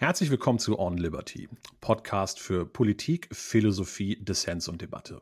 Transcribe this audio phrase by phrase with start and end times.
[0.00, 1.46] Herzlich willkommen zu On Liberty,
[1.82, 5.20] Podcast für Politik, Philosophie, Dissens und Debatte.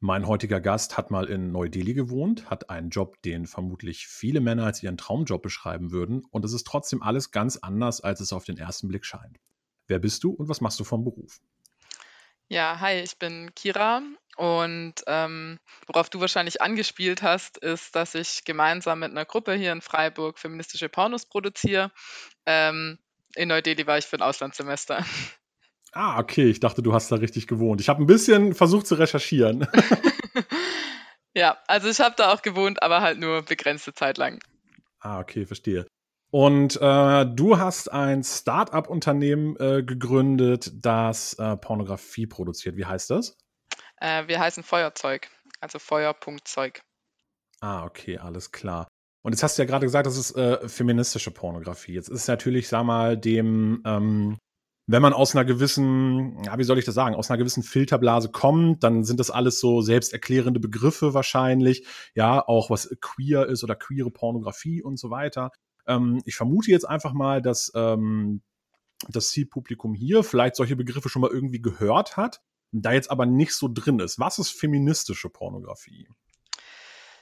[0.00, 4.64] Mein heutiger Gast hat mal in Neu-Delhi gewohnt, hat einen Job, den vermutlich viele Männer
[4.64, 8.44] als ihren Traumjob beschreiben würden, und es ist trotzdem alles ganz anders, als es auf
[8.44, 9.38] den ersten Blick scheint.
[9.86, 11.38] Wer bist du und was machst du vom Beruf?
[12.48, 14.02] Ja, hi, ich bin Kira
[14.36, 19.70] und ähm, worauf du wahrscheinlich angespielt hast, ist, dass ich gemeinsam mit einer Gruppe hier
[19.70, 21.92] in Freiburg feministische Pornos produziere.
[22.46, 22.98] Ähm,
[23.38, 25.04] in Neu-Delhi war ich für ein Auslandssemester.
[25.92, 26.50] Ah, okay.
[26.50, 27.80] Ich dachte, du hast da richtig gewohnt.
[27.80, 29.66] Ich habe ein bisschen versucht zu recherchieren.
[31.34, 34.38] ja, also ich habe da auch gewohnt, aber halt nur begrenzte Zeit lang.
[35.00, 35.86] Ah, okay, verstehe.
[36.30, 42.76] Und äh, du hast ein Start-up-Unternehmen äh, gegründet, das äh, Pornografie produziert.
[42.76, 43.38] Wie heißt das?
[43.96, 46.82] Äh, wir heißen Feuerzeug, also Feuer.zeug.
[47.60, 48.88] Ah, okay, alles klar.
[49.22, 51.92] Und jetzt hast du ja gerade gesagt, das ist äh, feministische Pornografie.
[51.92, 54.38] Jetzt ist natürlich, sag mal, dem, ähm,
[54.86, 58.30] wenn man aus einer gewissen, ja, wie soll ich das sagen, aus einer gewissen Filterblase
[58.30, 61.86] kommt, dann sind das alles so selbsterklärende Begriffe wahrscheinlich.
[62.14, 65.50] Ja, auch was queer ist oder queere Pornografie und so weiter.
[65.86, 68.40] Ähm, ich vermute jetzt einfach mal, dass ähm,
[69.08, 72.40] das Zielpublikum hier vielleicht solche Begriffe schon mal irgendwie gehört hat,
[72.72, 74.18] da jetzt aber nicht so drin ist.
[74.18, 76.08] Was ist feministische Pornografie?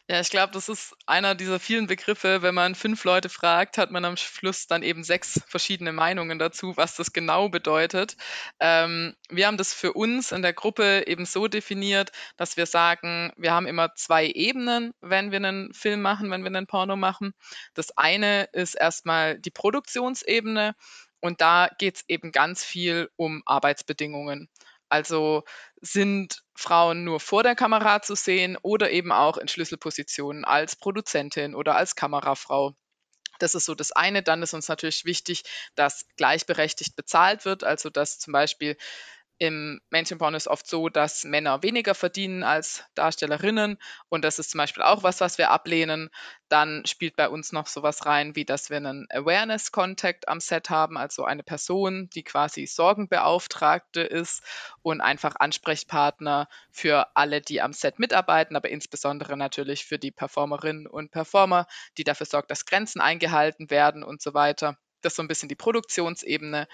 [0.08, 2.40] Ja, ich glaube, das ist einer dieser vielen Begriffe.
[2.40, 6.76] Wenn man fünf Leute fragt, hat man am Schluss dann eben sechs verschiedene Meinungen dazu,
[6.76, 8.16] was das genau bedeutet.
[8.60, 13.32] Ähm, wir haben das für uns in der Gruppe eben so definiert, dass wir sagen,
[13.36, 17.34] wir haben immer zwei Ebenen, wenn wir einen Film machen, wenn wir einen Porno machen.
[17.74, 20.76] Das eine ist erstmal die Produktionsebene
[21.20, 24.48] und da geht es eben ganz viel um Arbeitsbedingungen.
[24.88, 25.44] Also
[25.80, 31.54] sind Frauen nur vor der Kamera zu sehen oder eben auch in Schlüsselpositionen als Produzentin
[31.54, 32.74] oder als Kamerafrau.
[33.38, 34.22] Das ist so das eine.
[34.22, 38.76] Dann ist uns natürlich wichtig, dass gleichberechtigt bezahlt wird, also dass zum Beispiel
[39.38, 44.58] im Mädchenporn ist oft so, dass Männer weniger verdienen als Darstellerinnen und das ist zum
[44.58, 46.08] Beispiel auch was, was wir ablehnen.
[46.48, 50.96] Dann spielt bei uns noch sowas rein, wie dass wir einen Awareness-Contact am Set haben,
[50.96, 54.42] also eine Person, die quasi Sorgenbeauftragte ist
[54.82, 60.86] und einfach Ansprechpartner für alle, die am Set mitarbeiten, aber insbesondere natürlich für die Performerinnen
[60.86, 61.66] und Performer,
[61.98, 64.78] die dafür sorgt, dass Grenzen eingehalten werden und so weiter.
[65.02, 66.68] Das ist so ein bisschen die Produktionsebene.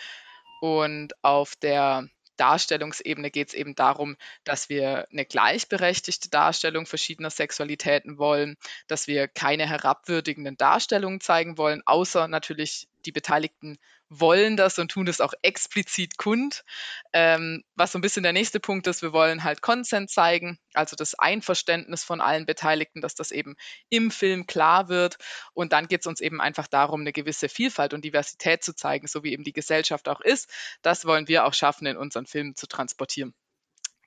[0.61, 8.19] Und auf der Darstellungsebene geht es eben darum, dass wir eine gleichberechtigte Darstellung verschiedener Sexualitäten
[8.19, 8.57] wollen,
[8.87, 13.79] dass wir keine herabwürdigenden Darstellungen zeigen wollen, außer natürlich die Beteiligten
[14.21, 16.65] wollen das und tun das auch explizit kund.
[17.13, 20.97] Ähm, was so ein bisschen der nächste Punkt ist, wir wollen halt Consent zeigen, also
[20.97, 23.57] das Einverständnis von allen Beteiligten, dass das eben
[23.89, 25.17] im Film klar wird.
[25.55, 29.07] Und dann geht es uns eben einfach darum, eine gewisse Vielfalt und Diversität zu zeigen,
[29.07, 30.51] so wie eben die Gesellschaft auch ist.
[30.83, 33.35] Das wollen wir auch schaffen, in unseren Filmen zu transportieren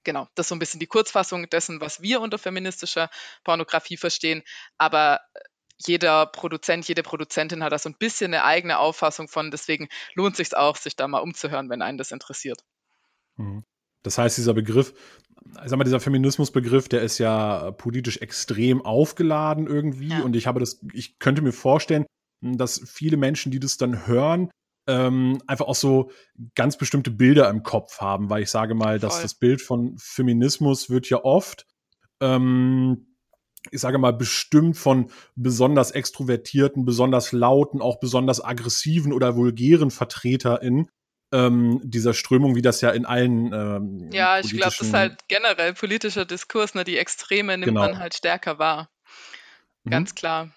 [0.05, 3.09] genau, das ist so ein bisschen die Kurzfassung dessen, was wir unter feministischer
[3.43, 4.43] Pornografie verstehen.
[4.77, 5.19] Aber
[5.77, 9.51] jeder Produzent, jede Produzentin hat da so ein bisschen eine eigene Auffassung von.
[9.51, 12.63] Deswegen lohnt sich auch, sich da mal umzuhören, wenn einen das interessiert.
[13.37, 13.63] Mhm.
[14.03, 14.93] Das heißt, dieser Begriff,
[15.63, 20.09] ich sag mal, dieser Feminismusbegriff, der ist ja politisch extrem aufgeladen irgendwie.
[20.09, 20.21] Ja.
[20.21, 22.05] Und ich habe das, ich könnte mir vorstellen,
[22.41, 24.51] dass viele Menschen, die das dann hören,
[24.87, 26.11] ähm, einfach auch so
[26.53, 29.09] ganz bestimmte Bilder im Kopf haben, weil ich sage mal, Voll.
[29.09, 31.65] dass das Bild von Feminismus wird ja oft
[32.21, 33.14] ähm,
[33.71, 40.89] ich sage mal, bestimmt von besonders extrovertierten, besonders lauten, auch besonders aggressiven oder vulgären VertreterInnen
[41.31, 45.27] ähm, dieser Strömung, wie das ja in allen ähm, Ja, ich glaube, das ist halt
[45.27, 46.83] generell politischer Diskurs, ne?
[46.83, 47.81] Die Extreme nimmt genau.
[47.81, 48.89] man halt stärker wahr.
[49.89, 50.15] Ganz mhm.
[50.15, 50.49] klar.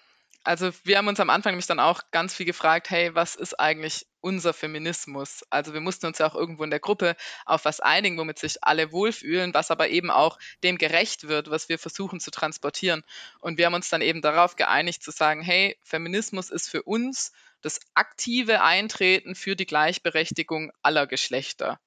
[0.43, 3.59] Also wir haben uns am Anfang nämlich dann auch ganz viel gefragt, hey, was ist
[3.59, 5.43] eigentlich unser Feminismus?
[5.49, 8.63] Also wir mussten uns ja auch irgendwo in der Gruppe auf was einigen, womit sich
[8.63, 13.03] alle wohlfühlen, was aber eben auch dem gerecht wird, was wir versuchen zu transportieren.
[13.41, 17.33] Und wir haben uns dann eben darauf geeinigt zu sagen, hey, Feminismus ist für uns
[17.61, 21.79] das aktive Eintreten für die Gleichberechtigung aller Geschlechter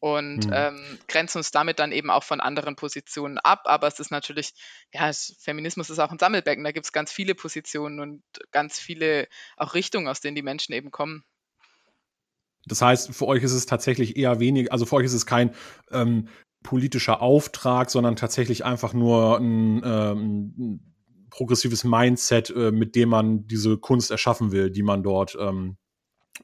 [0.00, 0.52] und mhm.
[0.52, 3.62] ähm, grenzen uns damit dann eben auch von anderen Positionen ab.
[3.64, 4.52] Aber es ist natürlich,
[4.92, 5.10] ja,
[5.40, 6.64] Feminismus ist auch ein Sammelbecken.
[6.64, 9.26] Da gibt es ganz viele Positionen und ganz viele
[9.56, 11.24] auch Richtungen, aus denen die Menschen eben kommen.
[12.66, 15.54] Das heißt, für euch ist es tatsächlich eher wenig, also für euch ist es kein
[15.92, 16.28] ähm,
[16.62, 20.94] politischer Auftrag, sondern tatsächlich einfach nur ein, ähm, ein
[21.30, 25.76] progressives Mindset, äh, mit dem man diese Kunst erschaffen will, die man dort ähm,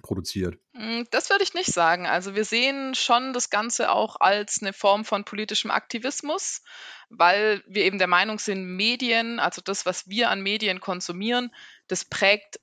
[0.01, 0.59] produziert.
[0.75, 2.07] Hm, das würde ich nicht sagen.
[2.07, 6.63] Also wir sehen schon das Ganze auch als eine Form von politischem Aktivismus,
[7.11, 11.53] weil wir eben der Meinung sind, Medien, also das, was wir an Medien konsumieren,
[11.89, 12.59] das prägt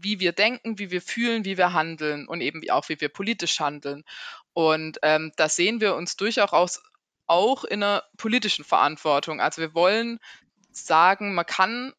[0.00, 3.58] wie wir denken, wie wir fühlen, wie wir handeln und eben auch wie wir politisch
[3.60, 4.04] handeln.
[4.52, 6.80] Und ähm, da sehen wir uns durchaus
[7.26, 9.40] auch in einer politischen Verantwortung.
[9.40, 10.18] Also wir wollen
[10.70, 11.92] sagen, man kann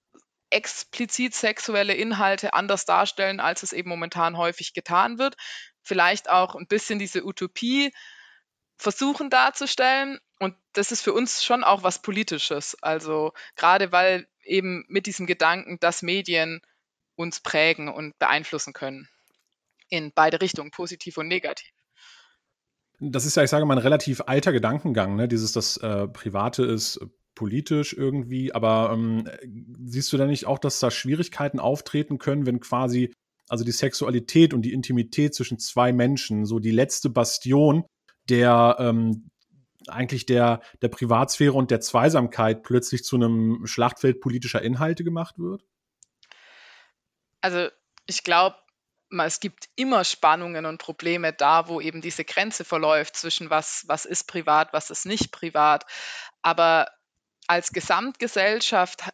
[0.49, 5.35] explizit sexuelle Inhalte anders darstellen, als es eben momentan häufig getan wird.
[5.81, 7.91] Vielleicht auch ein bisschen diese Utopie
[8.77, 10.19] versuchen darzustellen.
[10.39, 12.77] Und das ist für uns schon auch was Politisches.
[12.81, 16.61] Also gerade weil eben mit diesem Gedanken, dass Medien
[17.15, 19.09] uns prägen und beeinflussen können.
[19.89, 21.69] In beide Richtungen, positiv und negativ.
[23.01, 25.27] Das ist ja, ich sage mal, ein relativ alter Gedankengang, ne?
[25.27, 26.99] Dieses, das äh, Private ist
[27.39, 29.29] politisch irgendwie, aber ähm,
[29.85, 33.13] siehst du da nicht auch, dass da Schwierigkeiten auftreten können, wenn quasi,
[33.47, 37.85] also die Sexualität und die Intimität zwischen zwei Menschen, so die letzte Bastion
[38.27, 39.29] der ähm,
[39.87, 45.63] eigentlich der, der Privatsphäre und der Zweisamkeit plötzlich zu einem Schlachtfeld politischer Inhalte gemacht wird?
[47.39, 47.69] Also
[48.05, 48.57] ich glaube,
[49.23, 54.03] es gibt immer Spannungen und Probleme da, wo eben diese Grenze verläuft zwischen was, was
[54.03, 55.85] ist privat, was ist nicht privat.
[56.41, 56.87] Aber
[57.49, 59.09] als Gesamtgesellschaft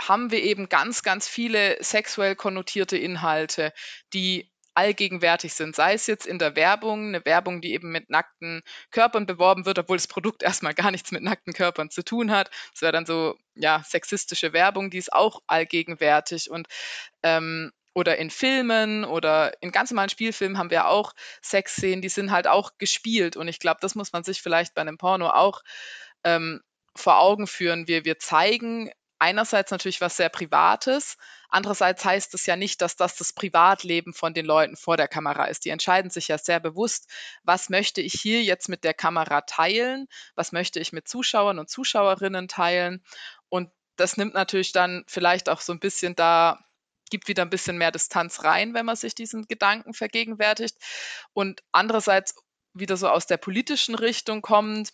[0.00, 3.74] haben wir eben ganz, ganz viele sexuell konnotierte Inhalte,
[4.14, 8.62] die allgegenwärtig sind, sei es jetzt in der Werbung, eine Werbung, die eben mit nackten
[8.90, 12.50] Körpern beworben wird, obwohl das Produkt erstmal gar nichts mit nackten Körpern zu tun hat.
[12.72, 16.50] Das wäre dann so, ja, sexistische Werbung, die ist auch allgegenwärtig.
[16.50, 16.66] Und
[17.22, 21.12] ähm, oder in Filmen oder in ganz normalen Spielfilmen haben wir auch
[21.42, 23.36] Sexszenen, die sind halt auch gespielt.
[23.36, 25.62] Und ich glaube, das muss man sich vielleicht bei einem Porno auch
[26.24, 26.62] ähm,
[26.96, 27.88] vor Augen führen.
[27.88, 28.90] Wir, wir zeigen
[29.20, 31.16] einerseits natürlich was sehr Privates,
[31.50, 35.44] andererseits heißt es ja nicht, dass das das Privatleben von den Leuten vor der Kamera
[35.44, 35.64] ist.
[35.64, 37.08] Die entscheiden sich ja sehr bewusst,
[37.42, 41.68] was möchte ich hier jetzt mit der Kamera teilen, was möchte ich mit Zuschauern und
[41.68, 43.04] Zuschauerinnen teilen.
[43.50, 46.58] Und das nimmt natürlich dann vielleicht auch so ein bisschen da,
[47.10, 50.76] gibt wieder ein bisschen mehr Distanz rein, wenn man sich diesen Gedanken vergegenwärtigt.
[51.34, 52.34] Und andererseits
[52.72, 54.92] wieder so aus der politischen Richtung kommt,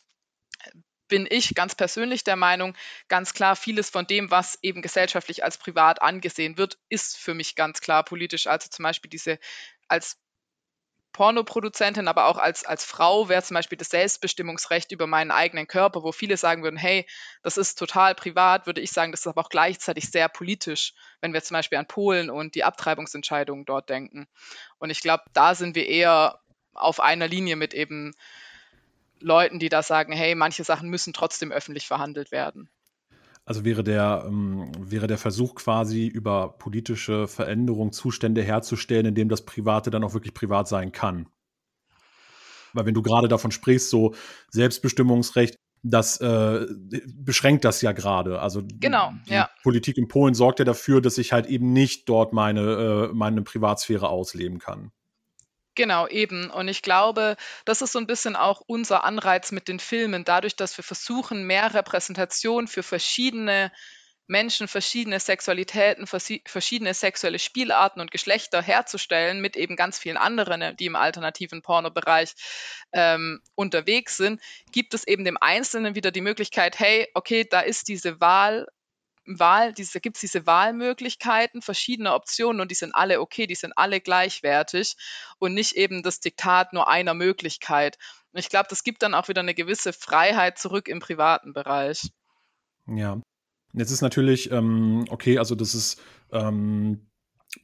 [1.08, 2.76] bin ich ganz persönlich der Meinung,
[3.08, 7.54] ganz klar, vieles von dem, was eben gesellschaftlich als privat angesehen wird, ist für mich
[7.54, 8.46] ganz klar politisch.
[8.46, 9.38] Also zum Beispiel diese
[9.88, 10.18] als
[11.16, 16.02] Pornoproduzentin, aber auch als, als Frau wäre zum Beispiel das Selbstbestimmungsrecht über meinen eigenen Körper,
[16.02, 17.06] wo viele sagen würden, hey,
[17.42, 20.92] das ist total privat, würde ich sagen, das ist aber auch gleichzeitig sehr politisch,
[21.22, 24.28] wenn wir zum Beispiel an Polen und die Abtreibungsentscheidungen dort denken.
[24.76, 26.38] Und ich glaube, da sind wir eher
[26.74, 28.12] auf einer Linie mit eben
[29.26, 32.70] Leuten, die da sagen, hey, manche Sachen müssen trotzdem öffentlich verhandelt werden.
[33.44, 39.28] Also wäre der, ähm, wäre der Versuch quasi über politische Veränderungen Zustände herzustellen, in dem
[39.28, 41.28] das Private dann auch wirklich privat sein kann.
[42.73, 44.14] Weil wenn du gerade davon sprichst, so
[44.50, 46.67] Selbstbestimmungsrecht, das äh,
[47.14, 48.40] beschränkt das ja gerade.
[48.40, 49.49] Also genau, die ja.
[49.62, 53.43] Politik in Polen sorgt ja dafür, dass ich halt eben nicht dort meine, äh, meine
[53.43, 54.90] Privatsphäre ausleben kann.
[55.76, 56.50] Genau, eben.
[56.50, 57.37] Und ich glaube,
[57.67, 61.44] das ist so ein bisschen auch unser Anreiz mit den Filmen, dadurch, dass wir versuchen,
[61.46, 63.70] mehr Repräsentation für verschiedene
[64.26, 70.87] Menschen, verschiedene Sexualitäten, verschiedene sexuelle Spielarten und Geschlechter herzustellen, mit eben ganz vielen anderen, die
[70.87, 72.32] im alternativen Pornobereich
[72.93, 74.40] ähm, unterwegs sind,
[74.73, 78.67] gibt es eben dem Einzelnen wieder die Möglichkeit, hey, okay, da ist diese Wahl
[79.26, 83.73] Wahl, diese, gibt es diese Wahlmöglichkeiten, verschiedene Optionen und die sind alle okay, die sind
[83.76, 84.96] alle gleichwertig
[85.38, 87.99] und nicht eben das Diktat nur einer Möglichkeit.
[88.33, 92.11] Und ich glaube, das gibt dann auch wieder eine gewisse Freiheit zurück im privaten Bereich.
[92.87, 93.21] Ja.
[93.73, 96.00] Jetzt ist natürlich, ähm, okay, also das ist,
[96.33, 97.11] ähm,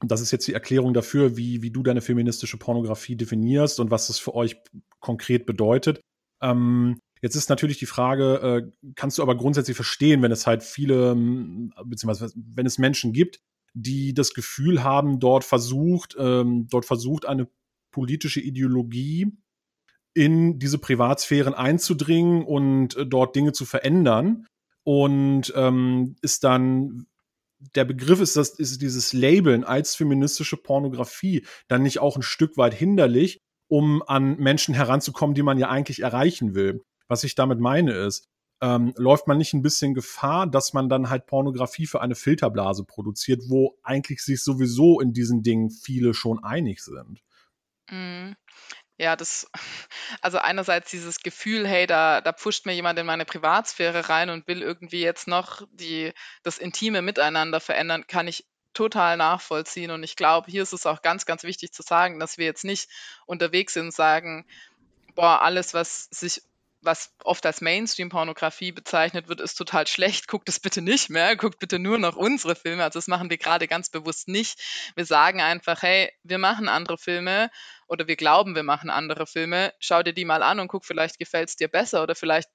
[0.01, 4.09] das ist jetzt die Erklärung dafür, wie, wie du deine feministische Pornografie definierst und was
[4.09, 4.57] das für euch
[5.01, 6.01] konkret bedeutet.
[6.41, 8.35] Ähm, Jetzt ist natürlich die Frage,
[8.67, 13.13] äh, kannst du aber grundsätzlich verstehen, wenn es halt viele, ähm, beziehungsweise wenn es Menschen
[13.13, 13.41] gibt,
[13.75, 17.49] die das Gefühl haben, dort versucht, ähm, dort versucht eine
[17.93, 19.33] politische Ideologie
[20.15, 24.47] in diese Privatsphären einzudringen und äh, dort Dinge zu verändern.
[24.85, 27.07] Und ähm, ist dann
[27.77, 32.57] der Begriff ist, das, ist dieses Labeln als feministische Pornografie dann nicht auch ein Stück
[32.57, 33.39] weit hinderlich,
[33.69, 36.83] um an Menschen heranzukommen, die man ja eigentlich erreichen will.
[37.13, 38.27] Was ich damit meine ist,
[38.63, 42.85] ähm, läuft man nicht ein bisschen Gefahr, dass man dann halt Pornografie für eine Filterblase
[42.85, 47.21] produziert, wo eigentlich sich sowieso in diesen Dingen viele schon einig sind?
[47.91, 48.35] Mhm.
[48.97, 49.47] Ja, das,
[50.23, 54.49] also einerseits dieses Gefühl, hey, da, da pfuscht mir jemand in meine Privatsphäre rein und
[54.49, 56.15] will irgendwie jetzt noch die,
[56.45, 59.91] das intime Miteinander verändern, kann ich total nachvollziehen.
[59.91, 62.65] Und ich glaube, hier ist es auch ganz, ganz wichtig zu sagen, dass wir jetzt
[62.65, 62.89] nicht
[63.27, 64.47] unterwegs sind und sagen,
[65.15, 66.41] boah, alles, was sich
[66.83, 70.29] was oft als Mainstream-Pornografie bezeichnet wird, ist total schlecht.
[70.29, 71.37] Guckt es bitte nicht mehr.
[71.37, 72.83] Guckt bitte nur noch unsere Filme.
[72.83, 74.61] Also das machen wir gerade ganz bewusst nicht.
[74.97, 77.51] Wir sagen einfach, hey, wir machen andere Filme
[77.87, 79.73] oder wir glauben, wir machen andere Filme.
[79.79, 82.49] Schau dir die mal an und guck, vielleicht gefällt es dir besser oder vielleicht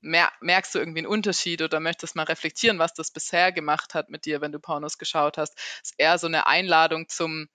[0.00, 4.26] merkst du irgendwie einen Unterschied oder möchtest mal reflektieren, was das bisher gemacht hat mit
[4.26, 5.56] dir, wenn du Pornos geschaut hast.
[5.56, 7.48] Das ist eher so eine Einladung zum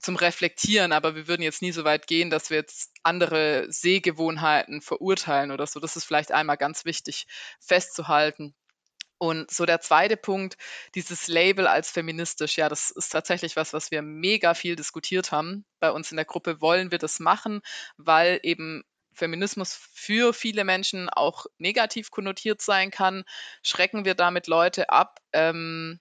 [0.00, 4.80] zum Reflektieren, aber wir würden jetzt nie so weit gehen, dass wir jetzt andere Sehgewohnheiten
[4.80, 5.78] verurteilen oder so.
[5.80, 7.26] Das ist vielleicht einmal ganz wichtig
[7.60, 8.54] festzuhalten.
[9.18, 10.56] Und so der zweite Punkt,
[10.94, 15.66] dieses Label als feministisch, ja, das ist tatsächlich was, was wir mega viel diskutiert haben.
[15.78, 17.60] Bei uns in der Gruppe wollen wir das machen,
[17.98, 23.24] weil eben Feminismus für viele Menschen auch negativ konnotiert sein kann.
[23.62, 25.20] Schrecken wir damit Leute ab?
[25.34, 26.00] Ähm,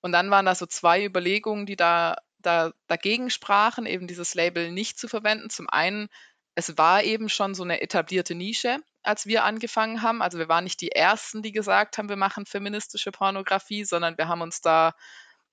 [0.00, 4.70] und dann waren da so zwei Überlegungen, die da da, dagegen sprachen, eben dieses Label
[4.70, 5.50] nicht zu verwenden.
[5.50, 6.08] Zum einen,
[6.54, 10.22] es war eben schon so eine etablierte Nische, als wir angefangen haben.
[10.22, 14.28] Also wir waren nicht die Ersten, die gesagt haben, wir machen feministische Pornografie, sondern wir
[14.28, 14.94] haben uns da,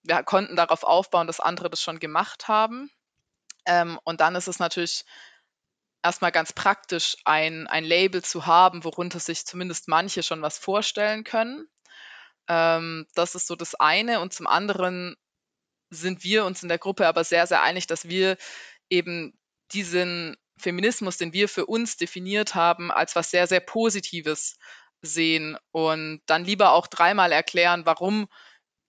[0.03, 2.89] wir konnten darauf aufbauen, dass andere das schon gemacht haben.
[3.65, 5.05] Ähm, und dann ist es natürlich
[6.03, 11.23] erstmal ganz praktisch, ein, ein Label zu haben, worunter sich zumindest manche schon was vorstellen
[11.23, 11.67] können.
[12.47, 14.21] Ähm, das ist so das eine.
[14.21, 15.15] Und zum anderen
[15.89, 18.37] sind wir uns in der Gruppe aber sehr, sehr einig, dass wir
[18.89, 19.37] eben
[19.71, 24.57] diesen Feminismus, den wir für uns definiert haben, als was sehr, sehr Positives
[25.01, 28.27] sehen und dann lieber auch dreimal erklären, warum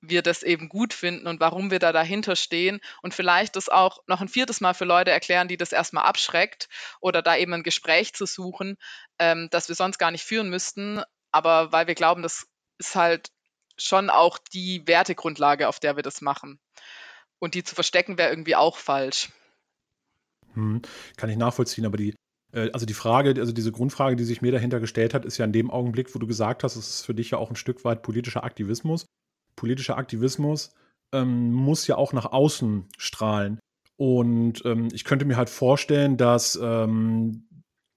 [0.00, 4.02] wir das eben gut finden und warum wir da dahinter stehen und vielleicht das auch
[4.06, 6.68] noch ein viertes Mal für Leute erklären, die das erstmal abschreckt
[7.00, 8.76] oder da eben ein Gespräch zu suchen,
[9.18, 11.02] ähm, das wir sonst gar nicht führen müssten,
[11.32, 12.46] aber weil wir glauben, das
[12.78, 13.30] ist halt
[13.78, 16.58] schon auch die Wertegrundlage, auf der wir das machen.
[17.38, 19.30] Und die zu verstecken wäre irgendwie auch falsch.
[20.54, 20.82] Hm,
[21.16, 22.14] kann ich nachvollziehen, aber die,
[22.52, 25.44] äh, also die Frage, also diese Grundfrage, die sich mir dahinter gestellt hat, ist ja
[25.44, 27.84] in dem Augenblick, wo du gesagt hast, es ist für dich ja auch ein Stück
[27.84, 29.06] weit politischer Aktivismus.
[29.56, 30.74] Politischer Aktivismus
[31.12, 33.60] ähm, muss ja auch nach außen strahlen.
[33.96, 37.48] Und ähm, ich könnte mir halt vorstellen, dass ähm,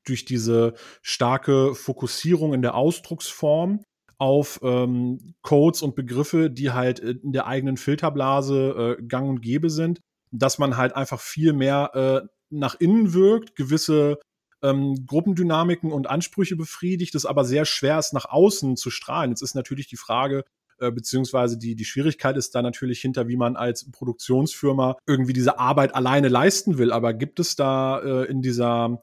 [0.06, 3.84] durch diese starke Fokussierung in der Ausdrucksform
[4.22, 9.72] auf ähm, Codes und Begriffe, die halt in der eigenen Filterblase äh, gang und gäbe
[9.72, 10.00] sind,
[10.30, 14.20] dass man halt einfach viel mehr äh, nach innen wirkt, gewisse
[14.62, 19.32] ähm, Gruppendynamiken und Ansprüche befriedigt, es aber sehr schwer ist, nach außen zu strahlen.
[19.32, 20.44] Jetzt ist natürlich die Frage,
[20.78, 25.58] äh, beziehungsweise die, die Schwierigkeit ist da natürlich hinter, wie man als Produktionsfirma irgendwie diese
[25.58, 26.92] Arbeit alleine leisten will.
[26.92, 29.02] Aber gibt es da äh, in dieser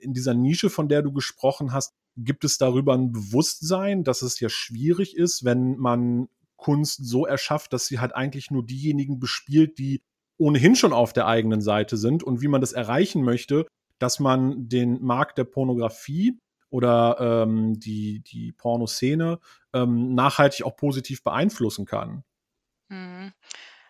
[0.00, 4.38] in dieser Nische, von der du gesprochen hast, Gibt es darüber ein Bewusstsein, dass es
[4.40, 9.78] ja schwierig ist, wenn man Kunst so erschafft, dass sie halt eigentlich nur diejenigen bespielt,
[9.78, 10.02] die
[10.36, 13.66] ohnehin schon auf der eigenen Seite sind und wie man das erreichen möchte,
[13.98, 16.38] dass man den Markt der Pornografie
[16.70, 19.38] oder ähm, die, die Pornoszene
[19.72, 22.24] ähm, nachhaltig auch positiv beeinflussen kann.
[22.88, 23.32] Mhm.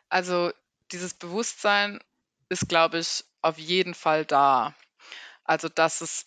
[0.08, 0.50] Also
[0.92, 2.00] dieses Bewusstsein
[2.48, 4.74] ist, glaube ich, auf jeden Fall da.
[5.44, 6.26] Also dass es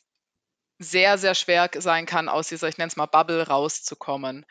[0.79, 4.45] sehr, sehr schwer sein kann, aus dieser, ich nenne es mal, Bubble rauszukommen.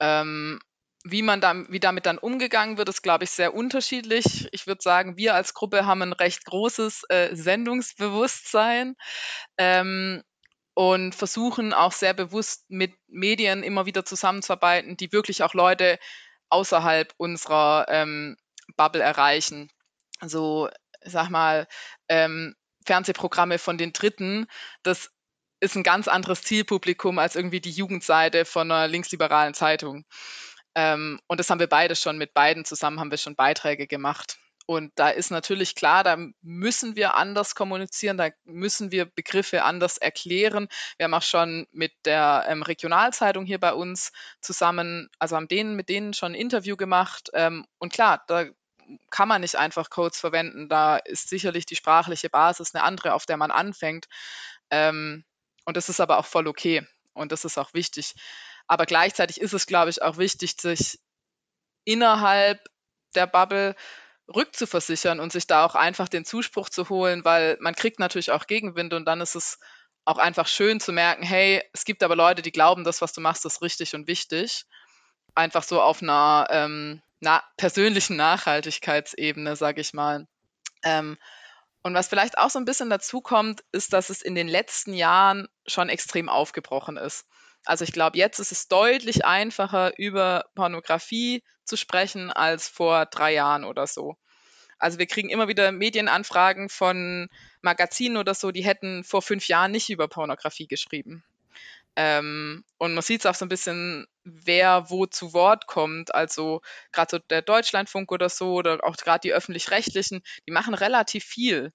[0.00, 0.60] Ähm,
[1.04, 4.48] wie man da, wie damit dann umgegangen wird, ist, glaube ich, sehr unterschiedlich.
[4.52, 8.96] Ich würde sagen, wir als Gruppe haben ein recht großes äh, Sendungsbewusstsein
[9.56, 10.22] ähm,
[10.74, 15.98] und versuchen auch sehr bewusst mit Medien immer wieder zusammenzuarbeiten, die wirklich auch Leute
[16.50, 18.36] außerhalb unserer ähm,
[18.76, 19.70] Bubble erreichen.
[20.20, 20.68] Also,
[21.04, 21.68] sag mal,
[22.08, 22.54] ähm,
[22.86, 24.46] Fernsehprogramme von den Dritten,
[24.82, 25.10] das
[25.60, 30.04] ist ein ganz anderes Zielpublikum als irgendwie die Jugendseite von einer linksliberalen Zeitung.
[30.74, 34.38] Ähm, und das haben wir beide schon, mit beiden zusammen haben wir schon Beiträge gemacht.
[34.70, 39.96] Und da ist natürlich klar, da müssen wir anders kommunizieren, da müssen wir Begriffe anders
[39.96, 40.68] erklären.
[40.98, 44.12] Wir haben auch schon mit der ähm, Regionalzeitung hier bei uns
[44.42, 47.30] zusammen, also haben denen mit denen schon ein Interview gemacht.
[47.32, 48.44] Ähm, und klar, da
[49.08, 50.68] kann man nicht einfach Codes verwenden.
[50.68, 54.06] Da ist sicherlich die sprachliche Basis eine andere, auf der man anfängt.
[54.70, 55.24] Ähm,
[55.68, 58.14] und das ist aber auch voll okay und das ist auch wichtig.
[58.66, 60.98] Aber gleichzeitig ist es, glaube ich, auch wichtig, sich
[61.84, 62.58] innerhalb
[63.14, 63.76] der Bubble
[64.34, 68.46] rückzuversichern und sich da auch einfach den Zuspruch zu holen, weil man kriegt natürlich auch
[68.46, 69.58] Gegenwind und dann ist es
[70.06, 73.20] auch einfach schön zu merken, hey, es gibt aber Leute, die glauben, das, was du
[73.20, 74.64] machst, ist richtig und wichtig.
[75.34, 80.26] Einfach so auf einer ähm, na persönlichen Nachhaltigkeitsebene, sage ich mal.
[80.82, 81.18] Ähm,
[81.82, 84.92] und was vielleicht auch so ein bisschen dazu kommt, ist, dass es in den letzten
[84.92, 87.24] Jahren schon extrem aufgebrochen ist.
[87.64, 93.34] Also ich glaube, jetzt ist es deutlich einfacher, über Pornografie zu sprechen als vor drei
[93.34, 94.16] Jahren oder so.
[94.78, 97.28] Also wir kriegen immer wieder Medienanfragen von
[97.62, 101.24] Magazinen oder so, die hätten vor fünf Jahren nicht über Pornografie geschrieben.
[101.96, 106.14] Ähm, und man sieht es auch so ein bisschen, wer wo zu Wort kommt.
[106.14, 106.60] Also
[106.92, 111.72] gerade so der Deutschlandfunk oder so oder auch gerade die öffentlich-rechtlichen, die machen relativ viel.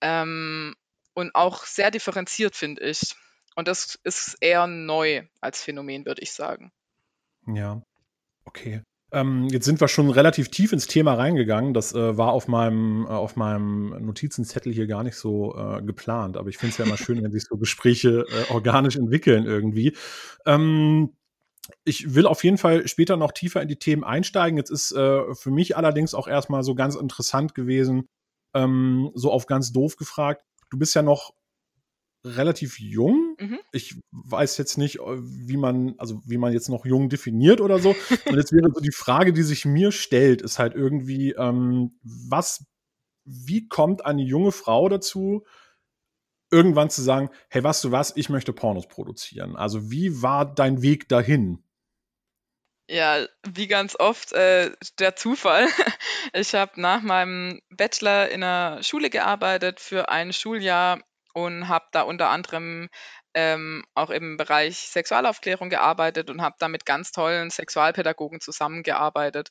[0.00, 0.74] Ähm,
[1.14, 3.14] und auch sehr differenziert, finde ich.
[3.54, 6.72] Und das ist eher neu als Phänomen, würde ich sagen.
[7.46, 7.82] Ja,
[8.44, 8.82] okay.
[9.12, 11.74] Ähm, jetzt sind wir schon relativ tief ins Thema reingegangen.
[11.74, 16.38] Das äh, war auf meinem, äh, auf meinem Notizenzettel hier gar nicht so äh, geplant.
[16.38, 19.94] Aber ich finde es ja immer schön, wenn sich so Gespräche äh, organisch entwickeln irgendwie.
[20.46, 21.14] Ähm,
[21.84, 24.56] ich will auf jeden Fall später noch tiefer in die Themen einsteigen.
[24.56, 28.08] Jetzt ist äh, für mich allerdings auch erstmal so ganz interessant gewesen,
[28.54, 30.44] ähm, so auf ganz doof gefragt.
[30.70, 31.32] Du bist ja noch
[32.24, 33.36] relativ jung.
[33.38, 33.58] Mhm.
[33.72, 37.78] Ich weiß jetzt nicht, äh, wie man, also wie man jetzt noch jung definiert oder
[37.78, 37.90] so.
[38.26, 42.64] Und jetzt wäre so die Frage, die sich mir stellt, ist halt irgendwie, ähm, was,
[43.24, 45.44] wie kommt eine junge Frau dazu,
[46.52, 49.56] irgendwann zu sagen, hey, weißt du was, ich möchte Pornos produzieren.
[49.56, 51.64] Also wie war dein Weg dahin?
[52.88, 55.66] Ja, wie ganz oft äh, der Zufall.
[56.34, 61.00] Ich habe nach meinem Bachelor in einer Schule gearbeitet für ein Schuljahr
[61.34, 62.88] und habe da unter anderem
[63.34, 69.50] ähm, auch im Bereich Sexualaufklärung gearbeitet und habe da mit ganz tollen Sexualpädagogen zusammengearbeitet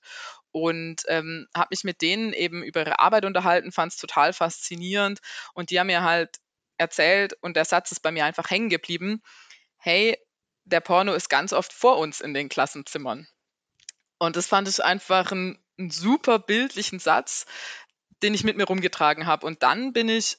[0.52, 5.20] und ähm, habe mich mit denen eben über ihre Arbeit unterhalten, fand es total faszinierend
[5.54, 6.38] und die haben mir halt
[6.82, 9.22] erzählt und der Satz ist bei mir einfach hängen geblieben,
[9.78, 10.18] hey,
[10.66, 13.28] der Porno ist ganz oft vor uns in den Klassenzimmern.
[14.20, 17.46] Und das fand ich einfach einen, einen super bildlichen Satz,
[18.22, 19.48] den ich mit mir rumgetragen habe.
[19.48, 20.38] Und dann bin ich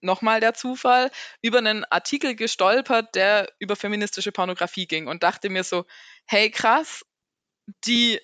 [0.00, 5.64] nochmal der Zufall, über einen Artikel gestolpert, der über feministische Pornografie ging und dachte mir
[5.64, 5.86] so,
[6.26, 7.04] hey krass,
[7.86, 8.20] die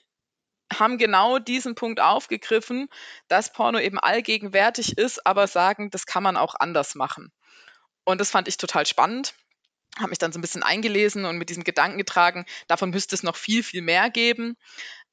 [0.72, 2.88] haben genau diesen Punkt aufgegriffen,
[3.28, 7.32] dass Porno eben allgegenwärtig ist, aber sagen, das kann man auch anders machen.
[8.04, 9.34] Und das fand ich total spannend,
[9.98, 13.22] habe mich dann so ein bisschen eingelesen und mit diesen Gedanken getragen, davon müsste es
[13.22, 14.56] noch viel, viel mehr geben.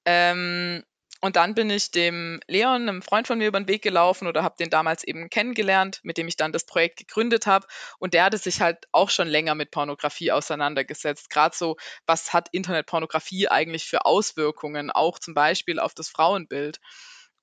[0.05, 0.83] Ähm,
[1.25, 4.43] und dann bin ich dem Leon, einem Freund von mir, über den Weg gelaufen oder
[4.43, 7.65] habe den damals eben kennengelernt, mit dem ich dann das Projekt gegründet habe.
[7.97, 11.31] Und der hatte sich halt auch schon länger mit Pornografie auseinandergesetzt.
[11.31, 16.79] Gerade so, was hat Internetpornografie eigentlich für Auswirkungen, auch zum Beispiel auf das Frauenbild.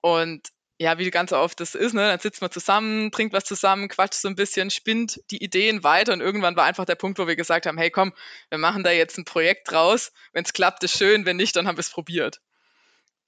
[0.01, 2.07] Und ja, wie ganz oft das ist, ne?
[2.07, 6.13] Dann sitzt man zusammen, trinkt was zusammen, quatscht so ein bisschen, spinnt die Ideen weiter
[6.13, 8.13] und irgendwann war einfach der Punkt, wo wir gesagt haben, hey komm,
[8.49, 10.13] wir machen da jetzt ein Projekt draus.
[10.33, 12.41] Wenn es klappt, ist schön, wenn nicht, dann haben wir es probiert.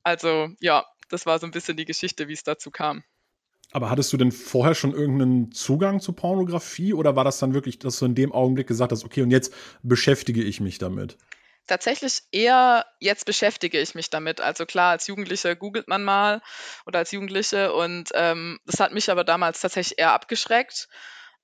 [0.04, 3.02] Also ja, das war so ein bisschen die Geschichte, wie es dazu kam.
[3.72, 7.80] Aber hattest du denn vorher schon irgendeinen Zugang zu Pornografie oder war das dann wirklich,
[7.80, 11.18] dass du in dem Augenblick gesagt hast, okay, und jetzt beschäftige ich mich damit?
[11.66, 14.40] Tatsächlich eher jetzt beschäftige ich mich damit.
[14.40, 16.42] Also klar, als Jugendliche googelt man mal
[16.86, 20.88] oder als Jugendliche und ähm, das hat mich aber damals tatsächlich eher abgeschreckt.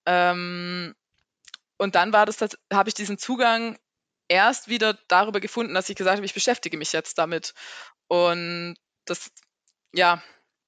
[0.06, 0.94] Ähm,
[1.78, 2.38] und dann war das,
[2.72, 3.78] habe ich diesen Zugang
[4.28, 7.54] erst wieder darüber gefunden, dass ich gesagt habe, ich beschäftige mich jetzt damit.
[8.10, 9.30] Und das,
[9.92, 10.20] ja,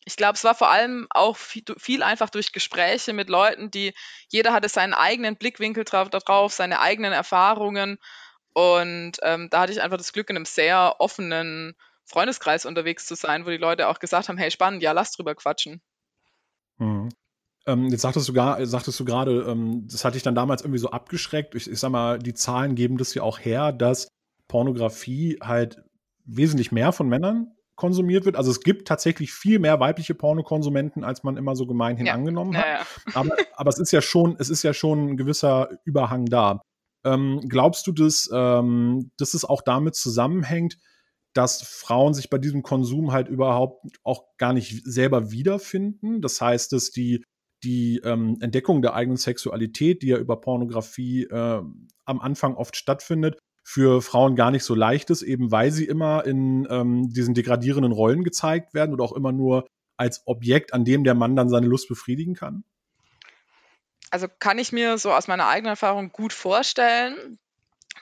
[0.05, 3.95] ich glaube, es war vor allem auch viel, einfach durch Gespräche mit Leuten, die
[4.29, 7.99] jeder hatte seinen eigenen Blickwinkel drauf, darauf, seine eigenen Erfahrungen.
[8.53, 11.75] Und ähm, da hatte ich einfach das Glück, in einem sehr offenen
[12.05, 15.35] Freundeskreis unterwegs zu sein, wo die Leute auch gesagt haben, hey, spannend, ja, lass drüber
[15.35, 15.83] quatschen.
[16.79, 17.09] Mhm.
[17.67, 20.91] Ähm, jetzt sagtest du, sagtest du gerade, ähm, das hatte ich dann damals irgendwie so
[20.91, 21.57] abgeschreckt.
[21.57, 24.07] Ich, ich sag mal, die Zahlen geben das ja auch her, dass
[24.47, 25.83] Pornografie halt
[26.25, 28.37] wesentlich mehr von Männern konsumiert wird.
[28.37, 32.15] Also es gibt tatsächlich viel mehr weibliche Pornokonsumenten, als man immer so gemeinhin ja.
[32.15, 32.65] angenommen hat.
[32.65, 32.87] Ja, ja.
[33.15, 36.63] Aber, aber es ist ja schon, es ist ja schon ein gewisser Überhang da.
[37.05, 40.79] Ähm, glaubst du, dass, ähm, dass es auch damit zusammenhängt,
[41.35, 46.21] dass Frauen sich bei diesem Konsum halt überhaupt auch gar nicht selber wiederfinden?
[46.21, 47.25] Das heißt, dass die,
[47.65, 51.63] die ähm, Entdeckung der eigenen Sexualität, die ja über Pornografie äh,
[52.05, 56.25] am Anfang oft stattfindet, für Frauen gar nicht so leicht ist, eben weil sie immer
[56.25, 61.05] in ähm, diesen degradierenden Rollen gezeigt werden oder auch immer nur als Objekt, an dem
[61.05, 62.65] der Mann dann seine Lust befriedigen kann?
[64.11, 67.39] Also kann ich mir so aus meiner eigenen Erfahrung gut vorstellen,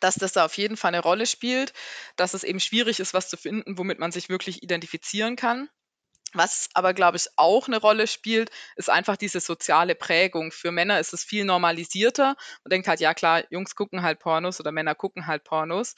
[0.01, 1.73] dass das da auf jeden Fall eine Rolle spielt,
[2.17, 5.69] dass es eben schwierig ist, was zu finden, womit man sich wirklich identifizieren kann.
[6.33, 10.53] Was aber, glaube ich, auch eine Rolle spielt, ist einfach diese soziale Prägung.
[10.53, 12.37] Für Männer ist es viel normalisierter.
[12.65, 15.95] Man denkt halt, ja klar, Jungs gucken halt Pornos oder Männer gucken halt Pornos.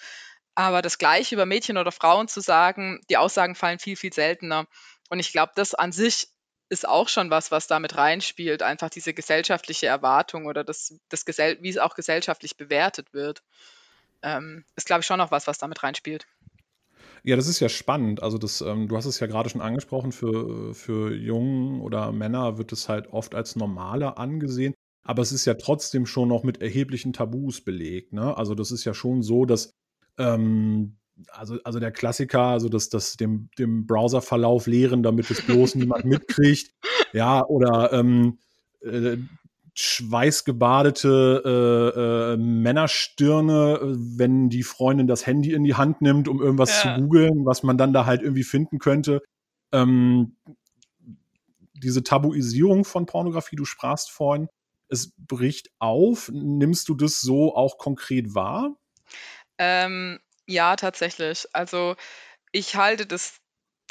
[0.55, 4.66] Aber das Gleiche über Mädchen oder Frauen zu sagen, die Aussagen fallen viel, viel seltener.
[5.11, 6.29] Und ich glaube, das an sich
[6.68, 8.62] ist auch schon was, was damit reinspielt.
[8.62, 13.42] Einfach diese gesellschaftliche Erwartung oder das, das Gesell wie es auch gesellschaftlich bewertet wird.
[14.23, 16.27] Ähm, ist, glaube ich, schon noch was, was damit reinspielt.
[17.25, 18.23] Ja, das ist ja spannend.
[18.23, 22.59] Also das, ähm, du hast es ja gerade schon angesprochen, für, für Jungen oder Männer
[22.59, 24.75] wird es halt oft als normaler angesehen.
[25.05, 28.13] aber es ist ja trotzdem schon noch mit erheblichen Tabus belegt.
[28.13, 28.37] Ne?
[28.37, 29.73] Also das ist ja schon so, dass
[30.19, 30.97] ähm,
[31.29, 36.05] also, also der Klassiker, also das, das dem, dem Browserverlauf leeren, damit es bloß niemand
[36.05, 36.73] mitkriegt.
[37.15, 38.39] Ja, oder ähm,
[38.81, 39.19] äh,
[39.75, 46.83] schweißgebadete äh, äh, Männerstirne, wenn die Freundin das Handy in die Hand nimmt, um irgendwas
[46.83, 46.95] ja.
[46.95, 49.23] zu googeln, was man dann da halt irgendwie finden könnte.
[49.73, 50.37] Ähm,
[51.75, 54.49] diese Tabuisierung von Pornografie, du sprachst vorhin,
[54.89, 56.31] es bricht auf.
[56.33, 58.77] Nimmst du das so auch konkret wahr?
[59.59, 61.47] Ähm, ja, tatsächlich.
[61.53, 61.97] Also
[62.53, 63.39] ich halte das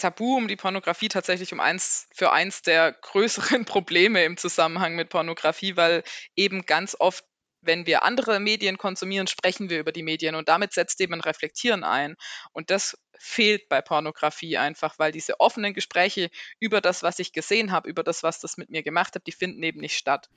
[0.02, 5.10] Tabu um die Pornografie tatsächlich um eins für eins der größeren Probleme im Zusammenhang mit
[5.10, 6.04] Pornografie, weil
[6.36, 7.24] eben ganz oft
[7.62, 11.22] wenn wir andere Medien konsumieren, sprechen wir über die Medien und damit setzt eben ein
[11.22, 12.16] Reflektieren ein.
[12.54, 17.72] Und das fehlt bei Pornografie einfach, weil diese offenen Gespräche über das, was ich gesehen
[17.72, 20.28] habe, über das, was das mit mir gemacht hat, die finden eben nicht statt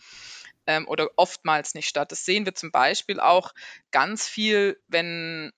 [0.67, 2.13] ähm, oder oftmals nicht statt.
[2.13, 3.55] Das sehen wir zum Beispiel auch
[3.91, 5.51] ganz viel, wenn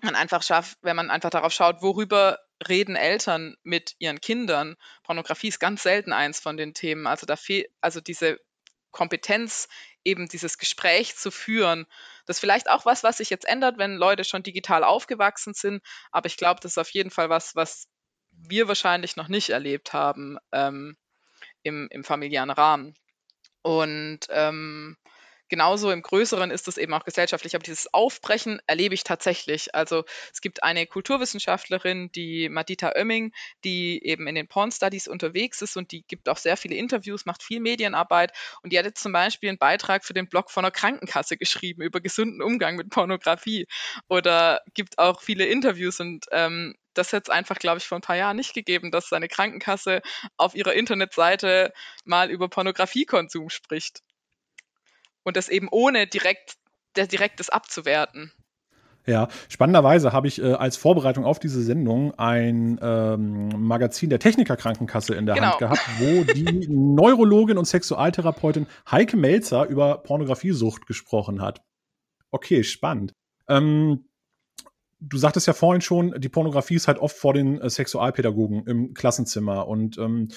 [0.00, 4.76] man einfach schafft, wenn man einfach darauf schaut, worüber reden Eltern mit ihren Kindern.
[5.02, 7.06] Pornografie ist ganz selten eins von den Themen.
[7.06, 8.38] Also da fehlt, also diese
[8.90, 9.68] Kompetenz,
[10.04, 11.86] eben dieses Gespräch zu führen.
[12.26, 15.82] Das ist vielleicht auch was, was sich jetzt ändert, wenn Leute schon digital aufgewachsen sind.
[16.10, 17.88] Aber ich glaube, das ist auf jeden Fall was, was
[18.30, 20.96] wir wahrscheinlich noch nicht erlebt haben ähm,
[21.62, 22.94] im, im familiären Rahmen.
[23.62, 24.96] Und ähm,
[25.52, 27.54] genauso im Größeren ist es eben auch gesellschaftlich.
[27.54, 29.74] Aber dieses Aufbrechen erlebe ich tatsächlich.
[29.74, 35.60] Also es gibt eine Kulturwissenschaftlerin, die Madita Oemming, die eben in den Porn Studies unterwegs
[35.60, 38.32] ist und die gibt auch sehr viele Interviews, macht viel Medienarbeit.
[38.62, 41.82] Und die hat jetzt zum Beispiel einen Beitrag für den Blog von einer Krankenkasse geschrieben
[41.82, 43.66] über gesunden Umgang mit Pornografie
[44.08, 48.02] oder gibt auch viele Interviews und ähm, das hätte es einfach, glaube ich, vor ein
[48.02, 50.02] paar Jahren nicht gegeben, dass seine Krankenkasse
[50.36, 51.72] auf ihrer Internetseite
[52.04, 54.02] mal über Pornografiekonsum spricht
[55.24, 56.56] und das eben ohne direkt,
[56.96, 58.32] der direktes abzuwerten.
[59.04, 65.14] Ja, spannenderweise habe ich äh, als Vorbereitung auf diese Sendung ein ähm, Magazin der Technikerkrankenkasse
[65.14, 65.48] in der genau.
[65.48, 71.62] Hand gehabt, wo die Neurologin und Sexualtherapeutin Heike Melzer über Pornografiesucht gesprochen hat.
[72.30, 73.12] Okay, spannend.
[73.48, 74.04] Ähm,
[75.00, 78.94] du sagtest ja vorhin schon, die Pornografie ist halt oft vor den äh, Sexualpädagogen im
[78.94, 80.28] Klassenzimmer und ähm,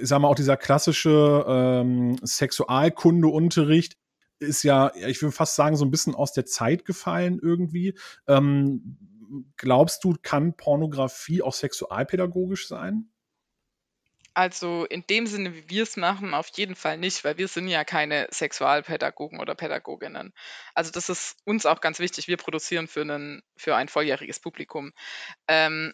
[0.00, 3.96] ich sag mal, auch dieser klassische ähm, Sexualkundeunterricht
[4.40, 7.98] ist ja, ich würde fast sagen, so ein bisschen aus der Zeit gefallen irgendwie.
[8.26, 8.98] Ähm,
[9.56, 13.10] glaubst du, kann Pornografie auch sexualpädagogisch sein?
[14.34, 17.66] Also in dem Sinne, wie wir es machen, auf jeden Fall nicht, weil wir sind
[17.66, 20.32] ja keine Sexualpädagogen oder Pädagoginnen.
[20.74, 22.28] Also das ist uns auch ganz wichtig.
[22.28, 24.92] Wir produzieren für, einen, für ein volljähriges Publikum.
[25.48, 25.92] Ähm,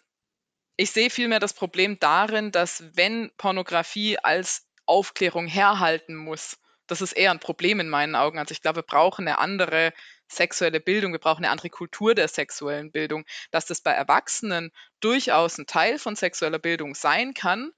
[0.77, 6.57] ich sehe vielmehr das Problem darin, dass wenn Pornografie als Aufklärung herhalten muss,
[6.87, 8.37] das ist eher ein Problem in meinen Augen.
[8.37, 9.93] Also ich glaube, wir brauchen eine andere
[10.27, 15.57] sexuelle Bildung, wir brauchen eine andere Kultur der sexuellen Bildung, dass das bei Erwachsenen durchaus
[15.57, 17.71] ein Teil von sexueller Bildung sein kann.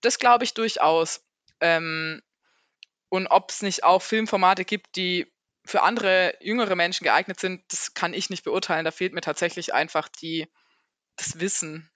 [0.00, 1.24] Das glaube ich durchaus.
[1.60, 2.20] Ähm,
[3.08, 5.32] und ob es nicht auch Filmformate gibt, die
[5.64, 8.84] für andere jüngere Menschen geeignet sind, das kann ich nicht beurteilen.
[8.84, 10.46] Da fehlt mir tatsächlich einfach die,
[11.16, 11.90] das Wissen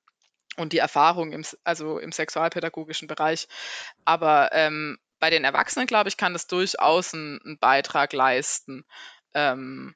[0.59, 3.49] und die Erfahrung im, also im sexualpädagogischen Bereich.
[4.05, 8.85] Aber ähm, bei den Erwachsenen, glaube ich, kann das durchaus einen Beitrag leisten.
[9.35, 9.95] Ähm,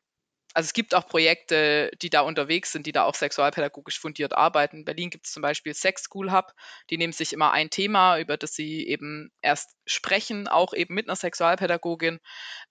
[0.54, 4.78] also es gibt auch Projekte, die da unterwegs sind, die da auch sexualpädagogisch fundiert arbeiten.
[4.78, 6.52] In Berlin gibt es zum Beispiel Sex School Hub,
[6.90, 11.08] die nehmen sich immer ein Thema, über das sie eben erst sprechen, auch eben mit
[11.08, 12.20] einer Sexualpädagogin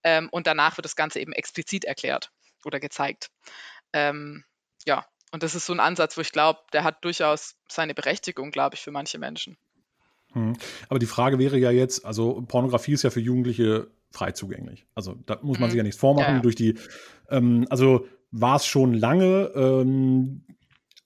[0.03, 2.31] ähm, und danach wird das Ganze eben explizit erklärt
[2.65, 3.31] oder gezeigt.
[3.93, 4.43] Ähm,
[4.85, 8.51] ja, und das ist so ein Ansatz, wo ich glaube, der hat durchaus seine Berechtigung,
[8.51, 9.57] glaube ich, für manche Menschen.
[10.33, 10.53] Hm.
[10.89, 14.85] Aber die Frage wäre ja jetzt, also Pornografie ist ja für Jugendliche frei zugänglich.
[14.93, 15.71] Also da muss man mhm.
[15.71, 16.35] sich ja nichts vormachen.
[16.35, 16.41] Ja.
[16.41, 16.75] Durch die,
[17.29, 20.43] ähm, also war es schon lange, ähm,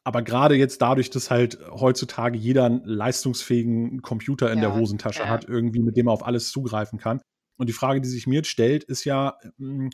[0.03, 4.69] aber gerade jetzt dadurch, dass halt heutzutage jeder einen leistungsfähigen Computer in ja.
[4.69, 7.21] der Hosentasche hat, irgendwie, mit dem er auf alles zugreifen kann.
[7.57, 9.89] Und die Frage, die sich mir jetzt stellt, ist ja, hm,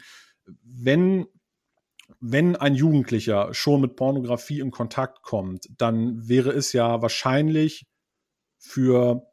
[0.64, 1.28] wenn
[2.20, 7.88] wenn ein Jugendlicher schon mit Pornografie in Kontakt kommt, dann wäre es ja wahrscheinlich
[8.58, 9.28] für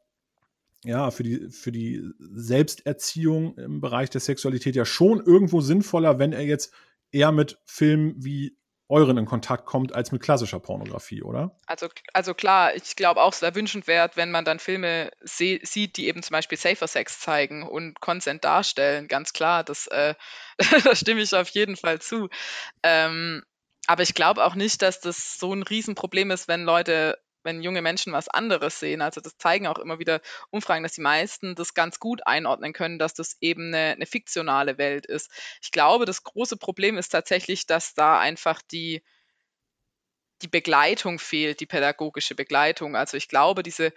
[0.85, 6.31] ja, für die, für die Selbsterziehung im Bereich der Sexualität ja schon irgendwo sinnvoller, wenn
[6.31, 6.73] er jetzt
[7.11, 8.57] eher mit Filmen wie
[8.89, 11.55] euren in Kontakt kommt, als mit klassischer Pornografie, oder?
[11.67, 16.07] Also, also klar, ich glaube auch, es wäre wünschenswert, wenn man dann Filme sieht, die
[16.07, 19.07] eben zum Beispiel Safer Sex zeigen und Consent darstellen.
[19.07, 20.15] Ganz klar, das, äh,
[20.83, 22.29] da stimme ich auf jeden Fall zu.
[22.81, 23.43] Ähm,
[23.85, 27.81] aber ich glaube auch nicht, dass das so ein Riesenproblem ist, wenn Leute wenn junge
[27.81, 29.01] Menschen was anderes sehen.
[29.01, 32.99] Also das zeigen auch immer wieder Umfragen, dass die meisten das ganz gut einordnen können,
[32.99, 35.31] dass das eben eine, eine fiktionale Welt ist.
[35.61, 39.03] Ich glaube, das große Problem ist tatsächlich, dass da einfach die,
[40.41, 42.95] die Begleitung fehlt, die pädagogische Begleitung.
[42.95, 43.93] Also ich glaube, diese,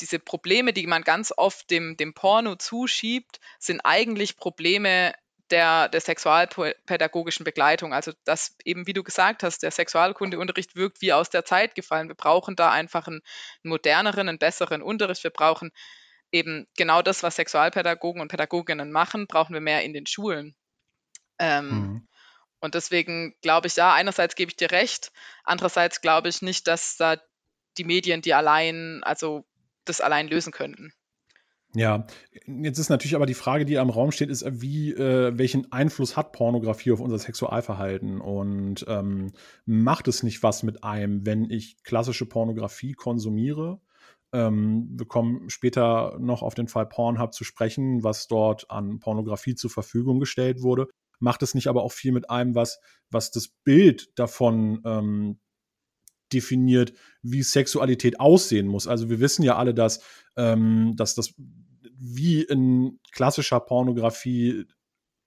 [0.00, 5.14] diese Probleme, die man ganz oft dem, dem Porno zuschiebt, sind eigentlich Probleme
[5.50, 7.92] der, der sexualpädagogischen Begleitung.
[7.92, 12.08] Also dass eben, wie du gesagt hast, der Sexualkundeunterricht wirkt wie aus der Zeit gefallen.
[12.08, 13.22] Wir brauchen da einfach einen
[13.62, 15.24] moderneren, einen besseren Unterricht.
[15.24, 15.70] Wir brauchen
[16.32, 20.54] eben genau das, was Sexualpädagogen und Pädagoginnen machen, brauchen wir mehr in den Schulen.
[21.38, 22.08] Ähm, mhm.
[22.60, 25.12] Und deswegen glaube ich, ja, einerseits gebe ich dir recht,
[25.44, 27.16] andererseits glaube ich nicht, dass da
[27.78, 29.44] die Medien die allein, also
[29.84, 30.92] das allein lösen könnten.
[31.76, 32.06] Ja,
[32.46, 36.16] jetzt ist natürlich aber die Frage, die am Raum steht, ist, wie, äh, welchen Einfluss
[36.16, 38.22] hat Pornografie auf unser Sexualverhalten?
[38.22, 39.32] Und ähm,
[39.66, 43.78] macht es nicht was mit einem, wenn ich klassische Pornografie konsumiere?
[44.32, 49.54] Ähm, wir kommen später noch auf den Fall Pornhub zu sprechen, was dort an Pornografie
[49.54, 50.88] zur Verfügung gestellt wurde.
[51.18, 55.40] Macht es nicht aber auch viel mit einem, was, was das Bild davon ähm,
[56.32, 58.86] definiert, wie Sexualität aussehen muss.
[58.86, 60.00] Also wir wissen ja alle, dass,
[60.36, 61.34] ähm, dass das
[61.98, 64.66] wie in klassischer Pornografie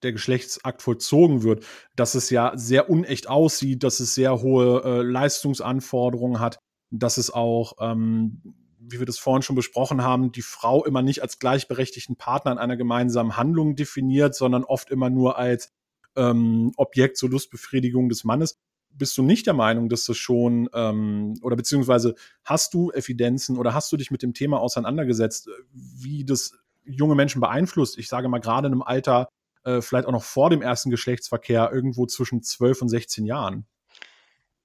[0.03, 5.01] der Geschlechtsakt vollzogen wird, dass es ja sehr unecht aussieht, dass es sehr hohe äh,
[5.01, 8.41] Leistungsanforderungen hat, dass es auch, ähm,
[8.79, 12.57] wie wir das vorhin schon besprochen haben, die Frau immer nicht als gleichberechtigten Partner in
[12.57, 15.71] einer gemeinsamen Handlung definiert, sondern oft immer nur als
[16.15, 18.57] ähm, Objekt zur Lustbefriedigung des Mannes.
[18.91, 23.73] Bist du nicht der Meinung, dass das schon, ähm, oder beziehungsweise hast du Evidenzen oder
[23.73, 27.97] hast du dich mit dem Thema auseinandergesetzt, wie das junge Menschen beeinflusst.
[27.97, 29.29] Ich sage mal gerade in einem Alter,
[29.63, 33.65] äh, vielleicht auch noch vor dem ersten Geschlechtsverkehr, irgendwo zwischen 12 und 16 Jahren.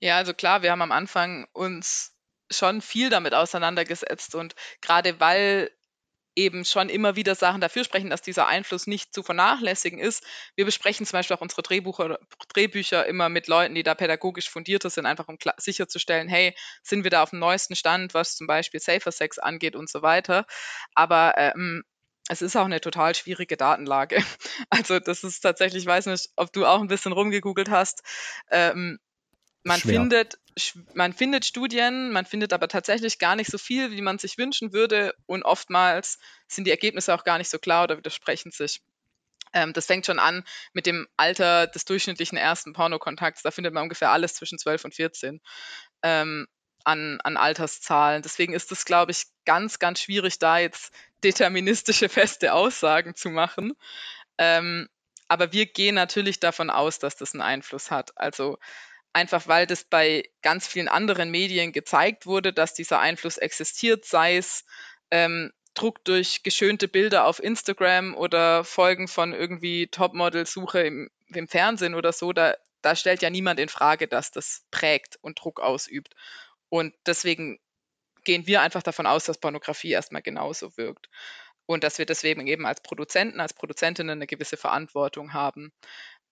[0.01, 2.13] Ja, also klar, wir haben am Anfang uns
[2.51, 5.71] schon viel damit auseinandergesetzt und gerade weil
[6.37, 10.25] eben schon immer wieder Sachen dafür sprechen, dass dieser Einfluss nicht zu vernachlässigen ist.
[10.57, 12.19] Wir besprechen zum Beispiel auch unsere Drehbucher,
[12.53, 17.11] Drehbücher immer mit Leuten, die da pädagogisch fundierter sind, einfach um sicherzustellen, hey, sind wir
[17.11, 20.47] da auf dem neuesten Stand, was zum Beispiel Safer Sex angeht und so weiter.
[20.95, 21.85] Aber ähm,
[22.29, 24.23] es ist auch eine total schwierige Datenlage.
[24.71, 28.03] Also das ist tatsächlich, ich weiß nicht, ob du auch ein bisschen rumgegoogelt hast.
[28.51, 28.99] Ähm,
[29.63, 30.01] man Schwer.
[30.01, 30.39] findet
[30.95, 34.73] man findet Studien, man findet aber tatsächlich gar nicht so viel, wie man sich wünschen
[34.73, 38.81] würde und oftmals sind die Ergebnisse auch gar nicht so klar oder widersprechen sich.
[39.53, 43.43] Ähm, das fängt schon an mit dem Alter des durchschnittlichen ersten Pornokontakts.
[43.43, 45.41] Da findet man ungefähr alles zwischen 12 und 14.
[46.03, 46.47] Ähm,
[46.85, 48.23] an, an Alterszahlen.
[48.23, 53.73] Deswegen ist es, glaube ich, ganz, ganz schwierig, da jetzt deterministische feste Aussagen zu machen.
[54.39, 54.89] Ähm,
[55.29, 58.13] aber wir gehen natürlich davon aus, dass das einen Einfluss hat.
[58.17, 58.59] Also
[59.15, 64.37] einfach weil das bei ganz vielen anderen Medien gezeigt wurde, dass dieser Einfluss existiert, sei
[64.37, 64.65] es
[65.11, 71.95] ähm, Druck durch geschönte Bilder auf Instagram oder Folgen von irgendwie Topmodel-Suche im, im Fernsehen
[71.95, 76.15] oder so, da, da stellt ja niemand in Frage, dass das prägt und Druck ausübt.
[76.69, 77.59] Und deswegen
[78.25, 81.09] gehen wir einfach davon aus, dass Pornografie erstmal genauso wirkt.
[81.67, 85.73] Und dass wir deswegen eben als Produzenten, als Produzentinnen eine gewisse Verantwortung haben.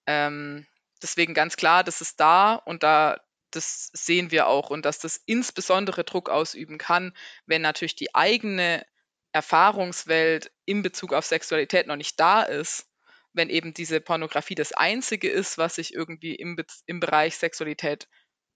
[0.07, 0.67] Ähm,
[1.03, 5.21] deswegen ganz klar, das ist da und da, das sehen wir auch und dass das
[5.27, 7.15] insbesondere Druck ausüben kann,
[7.47, 8.85] wenn natürlich die eigene
[9.33, 12.87] Erfahrungswelt in Bezug auf Sexualität noch nicht da ist,
[13.33, 18.09] wenn eben diese Pornografie das Einzige ist, was ich irgendwie im, im Bereich Sexualität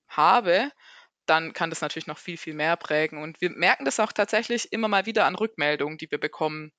[0.08, 0.70] habe
[1.26, 3.22] dann kann das natürlich noch viel, viel mehr prägen.
[3.22, 6.72] Und wir merken das auch tatsächlich immer mal wieder an Rückmeldungen, die wir bekommen.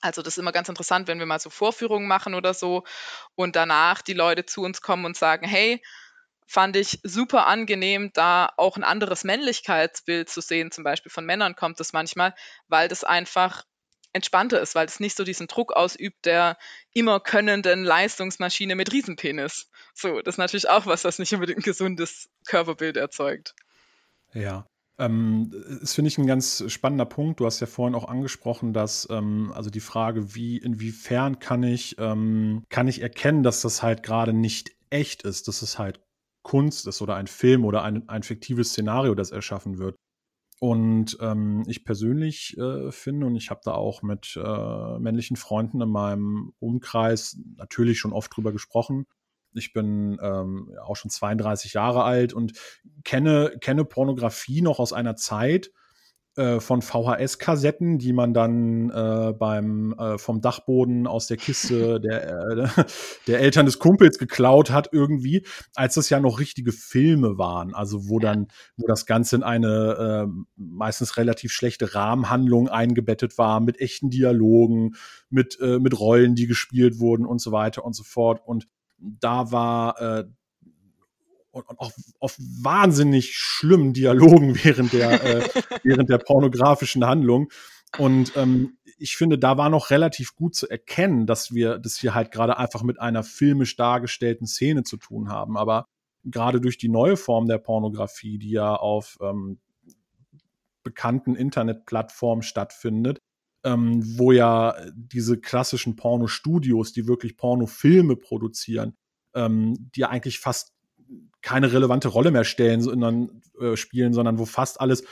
[0.00, 2.84] Also das ist immer ganz interessant, wenn wir mal so Vorführungen machen oder so
[3.34, 5.82] und danach die Leute zu uns kommen und sagen, hey,
[6.46, 10.70] fand ich super angenehm, da auch ein anderes Männlichkeitsbild zu sehen.
[10.70, 12.34] Zum Beispiel von Männern kommt das manchmal,
[12.68, 13.64] weil das einfach
[14.12, 16.56] entspannter ist, weil es nicht so diesen Druck ausübt der
[16.94, 19.70] immer könnenden Leistungsmaschine mit Riesenpenis.
[19.94, 23.54] So, das ist natürlich auch was, was nicht unbedingt ein gesundes Körperbild erzeugt.
[24.32, 24.66] Ja.
[24.98, 27.40] Ähm, das finde ich ein ganz spannender Punkt.
[27.40, 31.96] Du hast ja vorhin auch angesprochen, dass ähm, also die Frage, wie inwiefern kann ich
[31.98, 36.00] ähm, kann ich erkennen, dass das halt gerade nicht echt ist, dass es halt
[36.42, 39.96] Kunst ist oder ein Film oder ein, ein fiktives Szenario, das erschaffen wird.
[40.58, 45.82] Und ähm, ich persönlich äh, finde, und ich habe da auch mit äh, männlichen Freunden
[45.82, 49.06] in meinem Umkreis natürlich schon oft drüber gesprochen,
[49.56, 52.52] ich bin ähm, auch schon 32 Jahre alt und
[53.04, 55.70] kenne, kenne Pornografie noch aus einer Zeit,
[56.36, 62.28] äh, von VHS-Kassetten, die man dann äh, beim äh, vom Dachboden aus der Kiste der,
[62.28, 62.84] äh,
[63.26, 68.10] der Eltern des Kumpels geklaut hat irgendwie, als das ja noch richtige Filme waren, also
[68.10, 73.80] wo dann, wo das Ganze in eine äh, meistens relativ schlechte Rahmenhandlung eingebettet war, mit
[73.80, 74.94] echten Dialogen,
[75.30, 78.42] mit, äh, mit Rollen, die gespielt wurden und so weiter und so fort.
[78.44, 80.24] Und da war äh,
[81.50, 85.48] und, auch auf wahnsinnig schlimmen Dialogen während der, äh,
[85.82, 87.48] während der pornografischen Handlung.
[87.98, 92.14] Und ähm, ich finde, da war noch relativ gut zu erkennen, dass wir, dass wir
[92.14, 95.56] halt gerade einfach mit einer filmisch dargestellten Szene zu tun haben.
[95.56, 95.86] Aber
[96.24, 99.58] gerade durch die neue Form der Pornografie, die ja auf ähm,
[100.82, 103.20] bekannten Internetplattformen stattfindet,
[103.66, 108.94] ähm, wo ja diese klassischen Pornostudios, die wirklich Pornofilme produzieren,
[109.34, 110.72] ähm, die eigentlich fast
[111.42, 115.02] keine relevante Rolle mehr stellen, sondern äh, spielen, sondern wo fast alles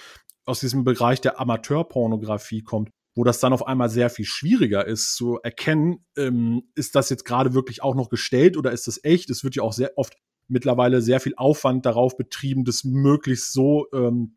[0.44, 5.16] aus diesem Bereich der Amateurpornografie kommt, wo das dann auf einmal sehr viel schwieriger ist
[5.16, 9.30] zu erkennen, ähm, ist das jetzt gerade wirklich auch noch gestellt oder ist das echt?
[9.30, 10.14] Es wird ja auch sehr oft
[10.46, 14.36] mittlerweile sehr viel Aufwand darauf betrieben, das möglichst so ähm,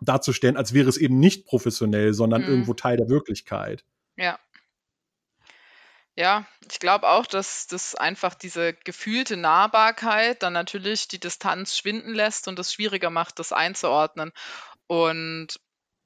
[0.00, 2.48] darzustellen, als wäre es eben nicht professionell, sondern mhm.
[2.48, 3.84] irgendwo Teil der Wirklichkeit.
[4.16, 4.38] Ja.
[6.16, 12.12] Ja, ich glaube auch, dass das einfach diese gefühlte Nahbarkeit dann natürlich die Distanz schwinden
[12.12, 14.32] lässt und es schwieriger macht, das einzuordnen.
[14.88, 15.60] Und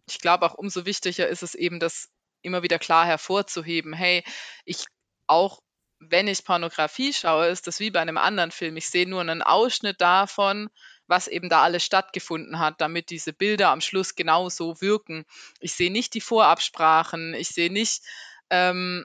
[0.07, 2.11] ich glaube auch umso wichtiger ist es eben, das
[2.42, 3.94] immer wieder klar hervorzuheben.
[3.94, 4.22] Hey,
[4.66, 4.85] ich
[5.26, 5.62] auch
[6.11, 8.76] wenn ich Pornografie schaue, ist das wie bei einem anderen Film.
[8.76, 10.68] Ich sehe nur einen Ausschnitt davon,
[11.12, 15.27] was eben da alles stattgefunden hat, damit diese Bilder am Schluss genauso wirken.
[15.61, 18.03] Ich sehe nicht die Vorabsprachen, ich sehe nicht,
[18.48, 19.05] ähm,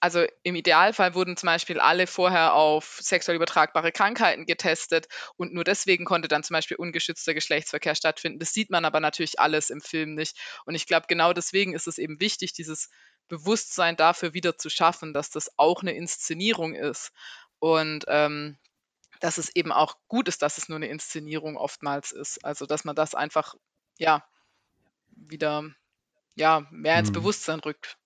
[0.00, 5.64] also im Idealfall wurden zum Beispiel alle vorher auf sexuell übertragbare Krankheiten getestet und nur
[5.64, 8.38] deswegen konnte dann zum Beispiel ungeschützter Geschlechtsverkehr stattfinden.
[8.38, 10.36] Das sieht man aber natürlich alles im Film nicht.
[10.64, 12.90] Und ich glaube, genau deswegen ist es eben wichtig, dieses
[13.28, 17.12] Bewusstsein dafür wieder zu schaffen, dass das auch eine Inszenierung ist.
[17.58, 18.58] Und ähm,
[19.20, 22.44] dass es eben auch gut ist, dass es nur eine Inszenierung oftmals ist.
[22.44, 23.54] Also dass man das einfach,
[23.98, 24.24] ja,
[25.10, 25.64] wieder
[26.34, 27.14] ja, mehr ins hm.
[27.14, 27.96] Bewusstsein rückt.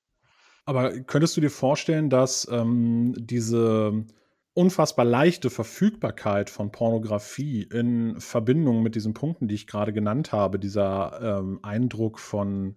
[0.65, 4.05] Aber könntest du dir vorstellen, dass ähm, diese
[4.53, 10.59] unfassbar leichte Verfügbarkeit von Pornografie in Verbindung mit diesen Punkten, die ich gerade genannt habe,
[10.59, 12.77] dieser ähm, Eindruck von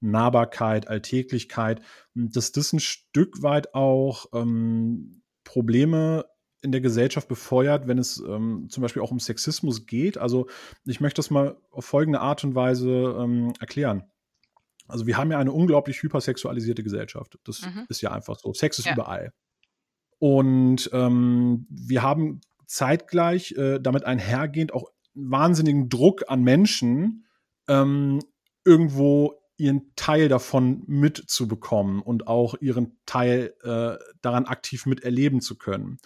[0.00, 1.82] Nahbarkeit, Alltäglichkeit,
[2.14, 6.26] dass das ein Stück weit auch ähm, Probleme
[6.62, 10.18] in der Gesellschaft befeuert, wenn es ähm, zum Beispiel auch um Sexismus geht.
[10.18, 10.48] Also
[10.84, 14.04] ich möchte das mal auf folgende Art und Weise ähm, erklären.
[14.88, 17.38] Also wir haben ja eine unglaublich hypersexualisierte Gesellschaft.
[17.44, 17.86] Das mhm.
[17.88, 18.52] ist ja einfach so.
[18.52, 18.94] Sex ist ja.
[18.94, 19.32] überall.
[20.18, 27.26] Und ähm, wir haben zeitgleich äh, damit einhergehend auch wahnsinnigen Druck an Menschen,
[27.68, 28.20] ähm,
[28.64, 35.98] irgendwo ihren Teil davon mitzubekommen und auch ihren Teil äh, daran aktiv miterleben zu können.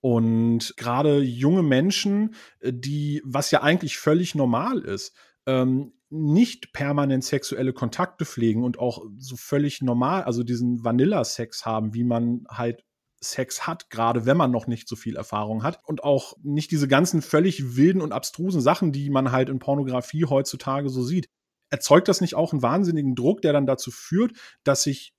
[0.00, 5.14] Und gerade junge Menschen, äh, die, was ja eigentlich völlig normal ist,
[5.46, 11.94] ähm, nicht permanent sexuelle Kontakte pflegen und auch so völlig normal, also diesen Vanilla-Sex haben,
[11.94, 12.84] wie man halt
[13.20, 16.88] Sex hat, gerade wenn man noch nicht so viel Erfahrung hat und auch nicht diese
[16.88, 21.28] ganzen völlig wilden und abstrusen Sachen, die man halt in Pornografie heutzutage so sieht.
[21.70, 24.32] Erzeugt das nicht auch einen wahnsinnigen Druck, der dann dazu führt,
[24.62, 25.14] dass ich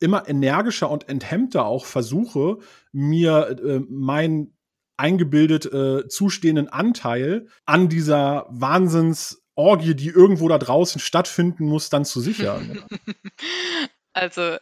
[0.00, 2.58] immer energischer und enthemmter auch versuche,
[2.92, 4.52] mir äh, mein
[4.96, 12.04] eingebildet äh, zustehenden Anteil an dieser Wahnsinns Orgie, die irgendwo da draußen stattfinden muss, dann
[12.04, 12.82] zu sichern.
[14.12, 14.56] also,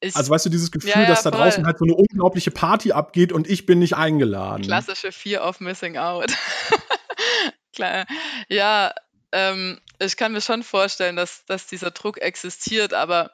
[0.00, 1.40] ich, also weißt du, dieses Gefühl, ja, ja, dass da voll.
[1.40, 4.62] draußen halt so eine unglaubliche Party abgeht und ich bin nicht eingeladen.
[4.62, 6.32] Klassische Fear of Missing Out.
[7.72, 8.06] Klar.
[8.48, 8.92] Ja,
[9.30, 13.30] ähm, ich kann mir schon vorstellen, dass, dass dieser Druck existiert, aber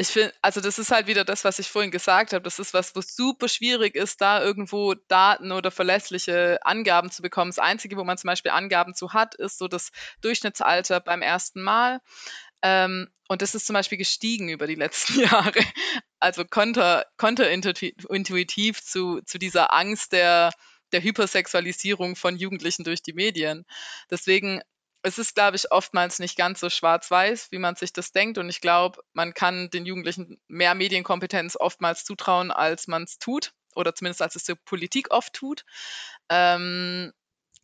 [0.00, 2.42] ich finde, also das ist halt wieder das, was ich vorhin gesagt habe.
[2.42, 7.50] Das ist was, wo super schwierig ist, da irgendwo Daten oder verlässliche Angaben zu bekommen.
[7.50, 9.90] Das Einzige, wo man zum Beispiel Angaben zu hat, ist so das
[10.22, 12.00] Durchschnittsalter beim ersten Mal.
[12.62, 15.60] Ähm, und das ist zum Beispiel gestiegen über die letzten Jahre.
[16.18, 20.50] Also konter, zu, zu dieser Angst der,
[20.92, 23.66] der Hypersexualisierung von Jugendlichen durch die Medien.
[24.10, 24.62] Deswegen
[25.02, 28.38] es ist, glaube ich, oftmals nicht ganz so schwarz-weiß, wie man sich das denkt.
[28.38, 33.52] Und ich glaube, man kann den Jugendlichen mehr Medienkompetenz oftmals zutrauen, als man es tut.
[33.74, 35.64] Oder zumindest als es die Politik oft tut.
[36.28, 37.12] Ähm,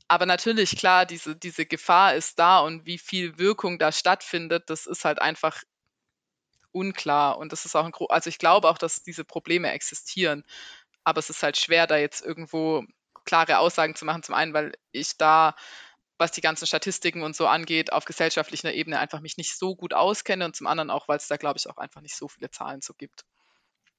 [0.08, 4.86] aber natürlich, klar, diese, diese Gefahr ist da und wie viel Wirkung da stattfindet, das
[4.86, 5.62] ist halt einfach
[6.72, 7.38] unklar.
[7.38, 10.44] Und das ist auch ein, also ich glaube auch, dass diese Probleme existieren.
[11.04, 12.84] Aber es ist halt schwer, da jetzt irgendwo
[13.24, 14.22] klare Aussagen zu machen.
[14.22, 15.54] Zum einen, weil ich da
[16.18, 19.94] was die ganzen Statistiken und so angeht, auf gesellschaftlicher Ebene einfach mich nicht so gut
[19.94, 22.50] auskenne und zum anderen auch, weil es da, glaube ich, auch einfach nicht so viele
[22.50, 23.24] Zahlen so gibt.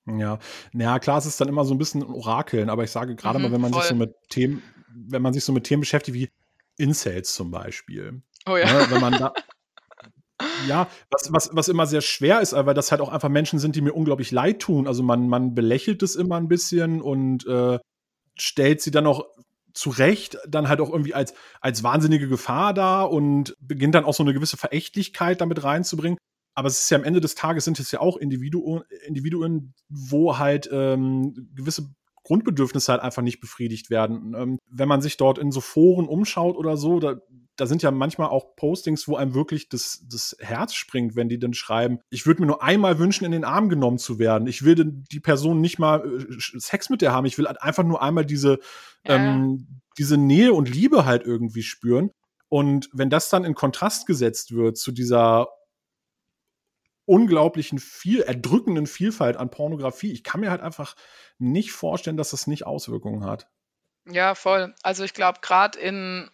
[0.05, 0.39] Ja,
[0.73, 3.45] ja, klar, es ist dann immer so ein bisschen Orakeln, aber ich sage gerade mhm,
[3.45, 3.81] mal, wenn man voll.
[3.81, 6.31] sich so mit Themen, wenn man sich so mit Themen beschäftigt wie
[6.77, 8.21] Incels zum Beispiel.
[8.45, 8.71] Oh ja.
[8.71, 9.33] Ne, wenn man da,
[10.67, 13.75] ja, was, was, was immer sehr schwer ist, weil das halt auch einfach Menschen sind,
[13.75, 14.87] die mir unglaublich leid tun.
[14.87, 17.79] Also man, man belächelt es immer ein bisschen und äh,
[18.35, 19.25] stellt sie dann auch
[19.77, 24.13] zu Recht dann halt auch irgendwie als, als wahnsinnige Gefahr da und beginnt dann auch
[24.13, 26.17] so eine gewisse Verächtlichkeit damit reinzubringen.
[26.55, 30.39] Aber es ist ja am Ende des Tages sind es ja auch Individuen, Individuen wo
[30.39, 31.89] halt ähm, gewisse
[32.23, 34.33] Grundbedürfnisse halt einfach nicht befriedigt werden.
[34.35, 37.15] Ähm, wenn man sich dort in so Foren umschaut oder so, da,
[37.57, 41.39] da sind ja manchmal auch Postings, wo einem wirklich das, das Herz springt, wenn die
[41.39, 44.47] dann schreiben, ich würde mir nur einmal wünschen, in den Arm genommen zu werden.
[44.47, 47.25] Ich will die Person nicht mal äh, Sex mit der haben.
[47.25, 48.59] Ich will halt einfach nur einmal diese,
[49.05, 49.15] ja.
[49.15, 52.11] ähm, diese Nähe und Liebe halt irgendwie spüren.
[52.47, 55.47] Und wenn das dann in Kontrast gesetzt wird zu dieser
[57.05, 60.11] unglaublichen viel erdrückenden Vielfalt an Pornografie.
[60.11, 60.95] Ich kann mir halt einfach
[61.39, 63.47] nicht vorstellen, dass das nicht Auswirkungen hat.
[64.05, 64.75] Ja, voll.
[64.83, 66.29] Also ich glaube, gerade in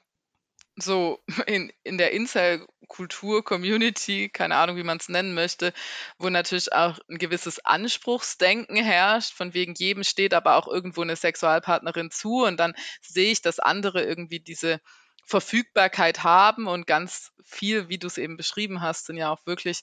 [0.76, 5.74] so in, in der Incel-Kultur, Community, keine Ahnung, wie man es nennen möchte,
[6.18, 11.16] wo natürlich auch ein gewisses Anspruchsdenken herrscht, von wegen jedem steht aber auch irgendwo eine
[11.16, 14.82] Sexualpartnerin zu und dann sehe ich, dass andere irgendwie diese
[15.26, 19.82] Verfügbarkeit haben und ganz viel, wie du es eben beschrieben hast, sind ja auch wirklich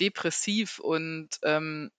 [0.00, 1.90] depressiv und ähm,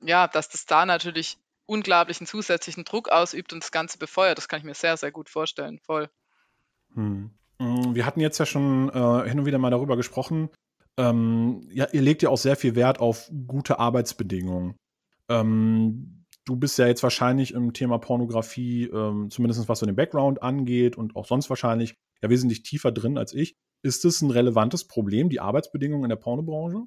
[0.00, 4.58] ja, dass das da natürlich unglaublichen zusätzlichen Druck ausübt und das Ganze befeuert, das kann
[4.58, 6.10] ich mir sehr, sehr gut vorstellen, voll.
[6.94, 7.30] Hm.
[7.62, 10.50] Mm, wir hatten jetzt ja schon äh, hin und wieder mal darüber gesprochen.
[10.98, 14.76] Ähm, ja, ihr legt ja auch sehr viel Wert auf gute Arbeitsbedingungen.
[15.28, 20.42] Ähm, du bist ja jetzt wahrscheinlich im Thema Pornografie, ähm, zumindest was so den Background
[20.42, 23.54] angeht und auch sonst wahrscheinlich ja wesentlich tiefer drin als ich.
[23.82, 26.84] Ist es ein relevantes Problem, die Arbeitsbedingungen in der Pornobranche?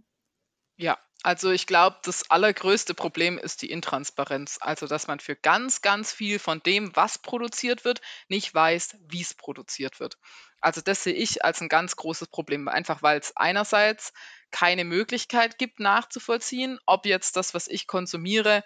[0.78, 4.58] Ja, also ich glaube, das allergrößte Problem ist die Intransparenz.
[4.62, 9.22] Also, dass man für ganz, ganz viel von dem, was produziert wird, nicht weiß, wie
[9.22, 10.18] es produziert wird.
[10.62, 14.14] Also das sehe ich als ein ganz großes Problem, einfach weil es einerseits
[14.52, 18.64] keine Möglichkeit gibt, nachzuvollziehen, ob jetzt das, was ich konsumiere,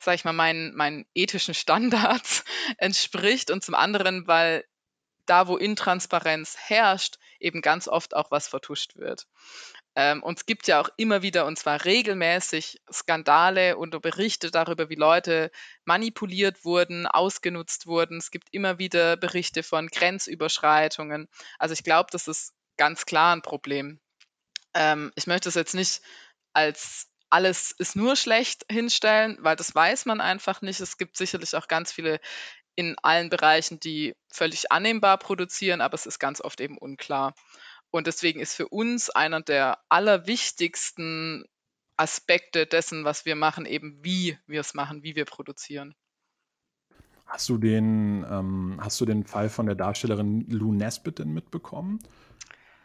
[0.00, 2.44] sage ich mal, meinen, meinen ethischen Standards
[2.78, 4.64] entspricht und zum anderen, weil
[5.26, 9.26] da, wo Intransparenz herrscht, eben ganz oft auch was vertuscht wird.
[9.96, 14.90] Ähm, und es gibt ja auch immer wieder, und zwar regelmäßig, Skandale und Berichte darüber,
[14.90, 15.50] wie Leute
[15.86, 18.18] manipuliert wurden, ausgenutzt wurden.
[18.18, 21.28] Es gibt immer wieder Berichte von Grenzüberschreitungen.
[21.58, 23.98] Also ich glaube, das ist ganz klar ein Problem.
[24.74, 26.02] Ähm, ich möchte es jetzt nicht
[26.52, 30.80] als alles ist nur schlecht hinstellen, weil das weiß man einfach nicht.
[30.80, 32.20] Es gibt sicherlich auch ganz viele
[32.76, 37.34] in allen Bereichen, die völlig annehmbar produzieren, aber es ist ganz oft eben unklar.
[37.90, 41.44] Und deswegen ist für uns einer der allerwichtigsten
[41.96, 45.94] Aspekte dessen, was wir machen, eben wie wir es machen, wie wir produzieren.
[47.26, 51.98] Hast du den, ähm, hast du den Fall von der Darstellerin Lou Nesbitt denn mitbekommen?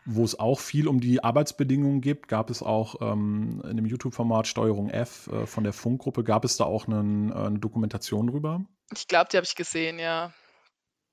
[0.05, 4.47] Wo es auch viel um die Arbeitsbedingungen gibt, gab es auch ähm, in dem YouTube-Format
[4.47, 8.65] Steuerung F äh, von der Funkgruppe, gab es da auch einen, äh, eine Dokumentation drüber?
[8.91, 10.33] Ich glaube, die habe ich gesehen, ja.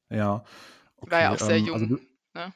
[0.09, 0.43] Ja.
[0.97, 1.75] Okay, War ja auch sehr ähm, jung.
[1.75, 1.99] Also,
[2.33, 2.55] ne?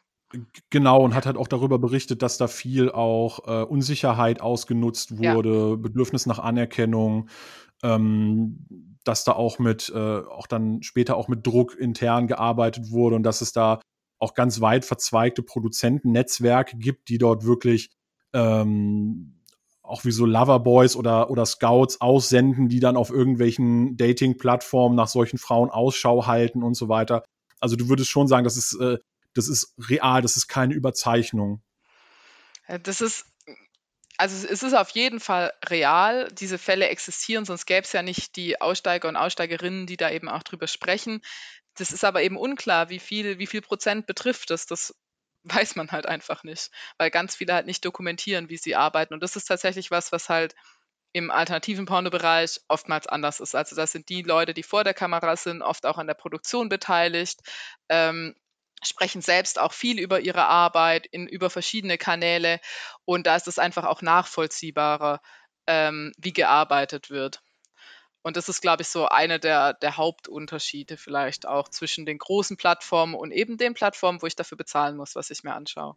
[0.71, 5.71] Genau, und hat halt auch darüber berichtet, dass da viel auch äh, Unsicherheit ausgenutzt wurde,
[5.71, 5.77] ja.
[5.77, 7.29] Bedürfnis nach Anerkennung,
[7.83, 8.67] ähm,
[9.05, 13.25] dass da auch mit, äh, auch dann später auch mit Druck intern gearbeitet wurde und
[13.25, 13.81] dass es da
[14.19, 17.91] auch ganz weit verzweigte Produzentennetzwerke gibt, die dort wirklich
[18.33, 19.41] ähm,
[19.83, 25.39] auch wie so Loverboys oder, oder Scouts aussenden, die dann auf irgendwelchen Dating-Plattformen nach solchen
[25.39, 27.25] Frauen Ausschau halten und so weiter.
[27.61, 28.99] Also du würdest schon sagen, dass es äh,
[29.35, 31.63] das ist real, das ist keine Überzeichnung.
[32.67, 33.27] Äh, das ist,
[34.19, 36.29] also es ist auf jeden Fall real.
[36.33, 40.29] Diese Fälle existieren, sonst gäbe es ja nicht die Aussteiger und Aussteigerinnen, die da eben
[40.29, 41.23] auch drüber sprechen.
[41.75, 44.67] Das ist aber eben unklar, wie viel, wie viel Prozent betrifft das.
[44.67, 44.95] Das
[45.45, 49.15] weiß man halt einfach nicht, weil ganz viele halt nicht dokumentieren, wie sie arbeiten.
[49.15, 50.55] Und das ist tatsächlich was, was halt
[51.13, 53.55] im alternativen Pornobereich oftmals anders ist.
[53.55, 56.69] Also das sind die Leute, die vor der Kamera sind, oft auch an der Produktion
[56.69, 57.41] beteiligt.
[57.89, 58.35] Ähm,
[58.83, 62.61] sprechen selbst auch viel über ihre Arbeit in, über verschiedene Kanäle
[63.05, 65.21] und da ist es einfach auch nachvollziehbarer,
[65.67, 67.43] ähm, wie gearbeitet wird.
[68.23, 72.57] Und das ist, glaube ich, so einer der, der Hauptunterschiede vielleicht auch zwischen den großen
[72.57, 75.97] Plattformen und eben den Plattformen, wo ich dafür bezahlen muss, was ich mir anschaue.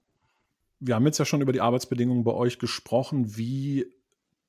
[0.79, 3.37] Wir haben jetzt ja schon über die Arbeitsbedingungen bei euch gesprochen.
[3.37, 3.85] Wie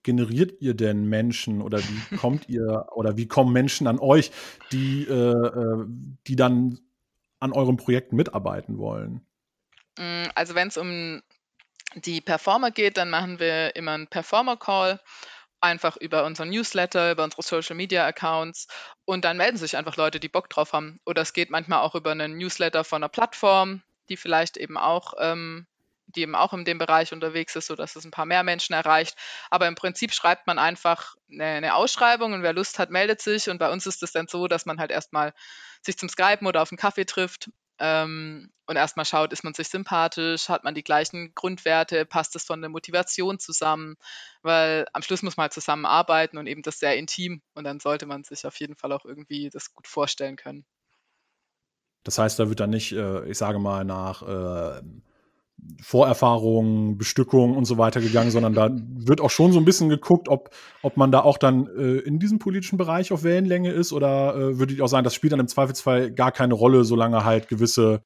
[0.02, 4.30] generiert ihr denn Menschen oder wie kommt ihr oder wie kommen Menschen an euch,
[4.72, 5.86] die, äh, äh
[6.26, 6.78] die dann
[7.46, 9.26] an euren Projekten mitarbeiten wollen?
[9.98, 11.22] Mm, also wenn es um
[11.94, 15.00] die Performer geht, dann machen wir immer einen Performer-Call,
[15.60, 18.68] einfach über unseren Newsletter, über unsere Social-Media-Accounts
[19.04, 21.00] und dann melden sich einfach Leute, die Bock drauf haben.
[21.06, 25.14] Oder es geht manchmal auch über einen Newsletter von einer Plattform, die vielleicht eben auch
[25.18, 25.66] ähm,
[26.06, 29.16] die eben auch in dem Bereich unterwegs ist, sodass es ein paar mehr Menschen erreicht.
[29.50, 33.50] Aber im Prinzip schreibt man einfach eine, eine Ausschreibung und wer Lust hat, meldet sich.
[33.50, 35.34] Und bei uns ist es dann so, dass man halt erstmal
[35.82, 39.68] sich zum Skypen oder auf einen Kaffee trifft ähm, und erstmal schaut, ist man sich
[39.68, 43.96] sympathisch, hat man die gleichen Grundwerte, passt es von der Motivation zusammen,
[44.42, 48.06] weil am Schluss muss man halt zusammenarbeiten und eben das sehr intim und dann sollte
[48.06, 50.64] man sich auf jeden Fall auch irgendwie das gut vorstellen können.
[52.02, 54.22] Das heißt, da wird dann nicht, äh, ich sage mal, nach
[55.80, 60.28] Vorerfahrungen, Bestückung und so weiter gegangen, sondern da wird auch schon so ein bisschen geguckt,
[60.28, 60.50] ob,
[60.82, 64.58] ob man da auch dann äh, in diesem politischen Bereich auf Wellenlänge ist oder äh,
[64.58, 68.02] würde ich auch sagen, das spielt dann im Zweifelsfall gar keine Rolle, solange halt gewisse,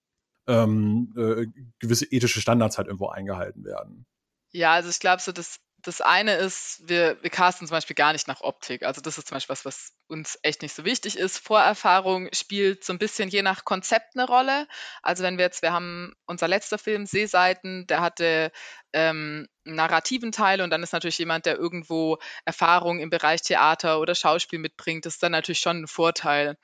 [0.46, 1.46] ähm, äh,
[1.80, 4.06] gewisse ethische Standards halt irgendwo eingehalten werden.
[4.52, 8.12] Ja, also ich glaube so, das das eine ist, wir, wir casten zum Beispiel gar
[8.12, 8.82] nicht nach Optik.
[8.82, 11.38] Also das ist zum Beispiel was, was uns echt nicht so wichtig ist.
[11.38, 14.66] Vorerfahrung spielt so ein bisschen je nach Konzept eine Rolle.
[15.02, 18.52] Also wenn wir jetzt, wir haben unser letzter Film, Seeseiten, der hatte
[18.92, 24.14] ähm, narrativen Teil und dann ist natürlich jemand, der irgendwo Erfahrung im Bereich Theater oder
[24.14, 26.56] Schauspiel mitbringt, das ist dann natürlich schon ein Vorteil.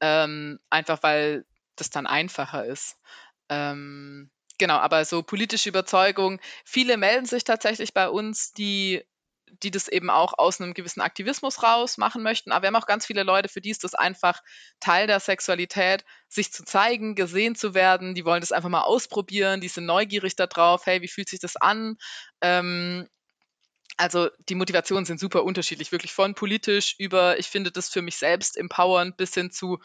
[0.00, 1.44] Ähm, einfach weil
[1.76, 2.96] das dann einfacher ist.
[3.48, 9.04] Ähm, Genau, aber so politische Überzeugung, viele melden sich tatsächlich bei uns, die
[9.62, 12.52] die das eben auch aus einem gewissen Aktivismus raus machen möchten.
[12.52, 14.42] Aber wir haben auch ganz viele Leute, für die ist das einfach
[14.80, 18.14] Teil der Sexualität, sich zu zeigen, gesehen zu werden.
[18.14, 21.56] Die wollen das einfach mal ausprobieren, die sind neugierig darauf, hey, wie fühlt sich das
[21.56, 21.96] an?
[22.40, 23.08] Ähm,
[23.96, 28.16] also die Motivationen sind super unterschiedlich, wirklich von politisch über, ich finde das für mich
[28.16, 29.78] selbst empowernd, bis hin zu,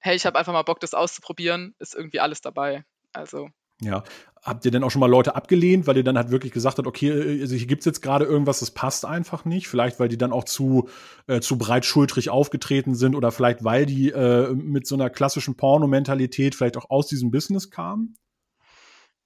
[0.00, 2.84] hey, ich habe einfach mal Bock, das auszuprobieren, ist irgendwie alles dabei.
[3.12, 3.48] Also
[3.80, 4.04] ja.
[4.42, 6.86] Habt ihr denn auch schon mal Leute abgelehnt, weil ihr dann halt wirklich gesagt habt,
[6.86, 9.68] okay, äh, also hier gibt's jetzt gerade irgendwas, das passt einfach nicht?
[9.68, 10.90] Vielleicht, weil die dann auch zu,
[11.26, 16.54] äh, zu breitschultrig aufgetreten sind oder vielleicht, weil die äh, mit so einer klassischen Porno-Mentalität
[16.54, 18.18] vielleicht auch aus diesem Business kamen?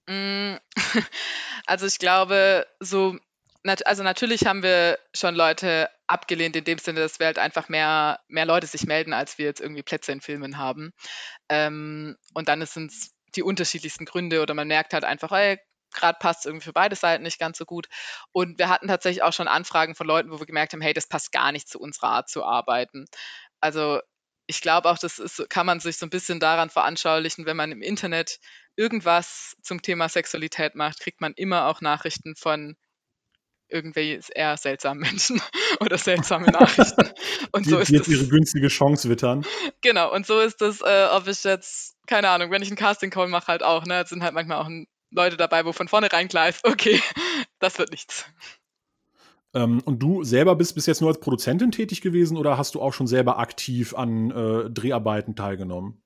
[0.08, 0.54] Mm,
[1.66, 3.16] also ich glaube, so,
[3.84, 8.20] also natürlich haben wir schon Leute abgelehnt, in dem Sinne, dass wir halt einfach mehr,
[8.28, 10.92] mehr Leute sich melden, als wir jetzt irgendwie Plätze in Filmen haben.
[11.48, 15.58] Ähm, und dann ist es die unterschiedlichsten Gründe oder man merkt halt einfach, hey,
[15.92, 17.88] gerade passt es irgendwie für beide Seiten nicht ganz so gut.
[18.32, 21.06] Und wir hatten tatsächlich auch schon Anfragen von Leuten, wo wir gemerkt haben, hey, das
[21.06, 23.06] passt gar nicht zu unserer Art zu arbeiten.
[23.60, 24.00] Also
[24.46, 27.72] ich glaube auch, das ist, kann man sich so ein bisschen daran veranschaulichen, wenn man
[27.72, 28.38] im Internet
[28.76, 32.76] irgendwas zum Thema Sexualität macht, kriegt man immer auch Nachrichten von
[33.68, 35.40] irgendwie eher seltsamen Menschen
[35.80, 37.10] oder seltsame Nachrichten.
[37.52, 39.44] Und die, so ist die jetzt das, ihre günstige Chance wittern.
[39.80, 43.28] Genau, und so ist es, äh, ob ich jetzt, keine Ahnung, wenn ich einen Casting-Call
[43.28, 44.02] mache, halt auch, ne?
[44.02, 44.68] Es sind halt manchmal auch
[45.10, 47.00] Leute dabei, wo von vornherein klar ist, okay,
[47.58, 48.26] das wird nichts.
[49.54, 52.82] Ähm, und du selber bist bis jetzt nur als Produzentin tätig gewesen oder hast du
[52.82, 56.02] auch schon selber aktiv an äh, Dreharbeiten teilgenommen?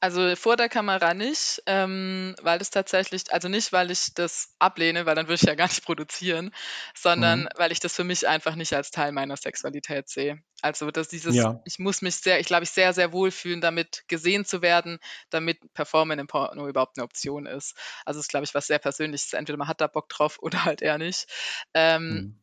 [0.00, 5.06] Also vor der Kamera nicht, ähm, weil das tatsächlich, also nicht, weil ich das ablehne,
[5.06, 6.54] weil dann würde ich ja gar nicht produzieren,
[6.94, 7.48] sondern mhm.
[7.56, 10.40] weil ich das für mich einfach nicht als Teil meiner Sexualität sehe.
[10.62, 11.60] Also dass dieses, ja.
[11.64, 15.58] ich muss mich sehr, ich glaube, ich sehr, sehr wohlfühlen, damit gesehen zu werden, damit
[15.74, 17.74] Performen im Porno überhaupt eine Option ist.
[18.04, 19.32] Also das ist, glaube ich, was sehr Persönliches.
[19.32, 21.26] Entweder man hat da Bock drauf oder halt eher nicht.
[21.74, 22.40] Ähm, mhm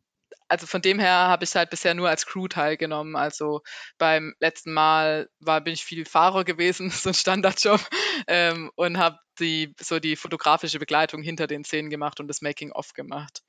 [0.48, 3.16] also von dem her habe ich halt bisher nur als Crew teilgenommen.
[3.16, 3.62] Also
[3.98, 7.82] beim letzten Mal war, bin ich viel Fahrer gewesen, so ein Standardjob,
[8.28, 12.94] ähm, und habe die, so die fotografische Begleitung hinter den Szenen gemacht und das Making-of
[12.94, 13.42] gemacht.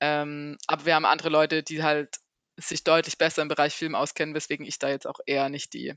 [0.00, 2.16] Ähm, aber wir haben andere Leute, die halt
[2.56, 5.94] sich deutlich besser im Bereich Film auskennen, weswegen ich da jetzt auch eher nicht die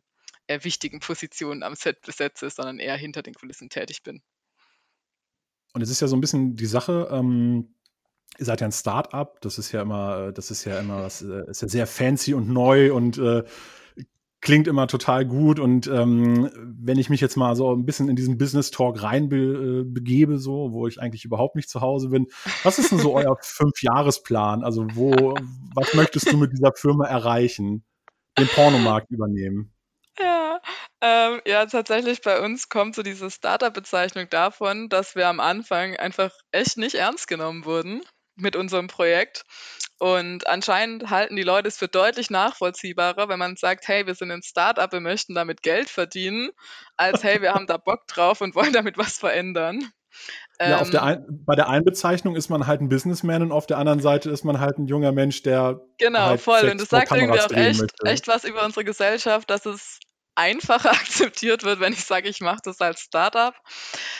[0.47, 4.21] äh, wichtigen Positionen am Set besetze, sondern eher hinter den Kulissen tätig bin.
[5.73, 7.75] Und es ist ja so ein bisschen die Sache, ähm,
[8.39, 11.49] ihr seid ja ein Start-up, das ist ja immer, das ist ja immer, das äh,
[11.49, 13.43] ist ja sehr fancy und neu und äh,
[14.43, 15.59] klingt immer total gut.
[15.59, 19.29] Und ähm, wenn ich mich jetzt mal so ein bisschen in diesen Business Talk rein
[19.29, 22.27] be, äh, begebe, so, wo ich eigentlich überhaupt nicht zu Hause bin,
[22.63, 24.63] was ist denn so euer Fünfjahresplan?
[24.63, 25.35] Also wo,
[25.73, 27.83] was möchtest du mit dieser Firma erreichen?
[28.37, 29.71] Den Pornomarkt übernehmen?
[30.19, 30.59] Ja,
[31.01, 36.31] ähm, ja, tatsächlich bei uns kommt so diese Startup-Bezeichnung davon, dass wir am Anfang einfach
[36.51, 38.01] echt nicht ernst genommen wurden
[38.35, 39.43] mit unserem Projekt.
[39.99, 44.31] Und anscheinend halten die Leute es für deutlich nachvollziehbarer, wenn man sagt, hey, wir sind
[44.31, 46.49] ein Startup, wir möchten damit Geld verdienen,
[46.97, 49.91] als hey, wir haben da Bock drauf und wollen damit was verändern.
[50.59, 53.51] Ja, auf der ähm, ein, bei der einen Bezeichnung ist man halt ein Businessman und
[53.51, 55.81] auf der anderen Seite ist man halt ein junger Mensch, der.
[55.97, 56.69] Genau, halt voll.
[56.69, 59.99] und das sagt irgendwie auch echt, echt was über unsere Gesellschaft, dass es
[60.35, 63.55] einfacher akzeptiert wird, wenn ich sage, ich mache das als Startup.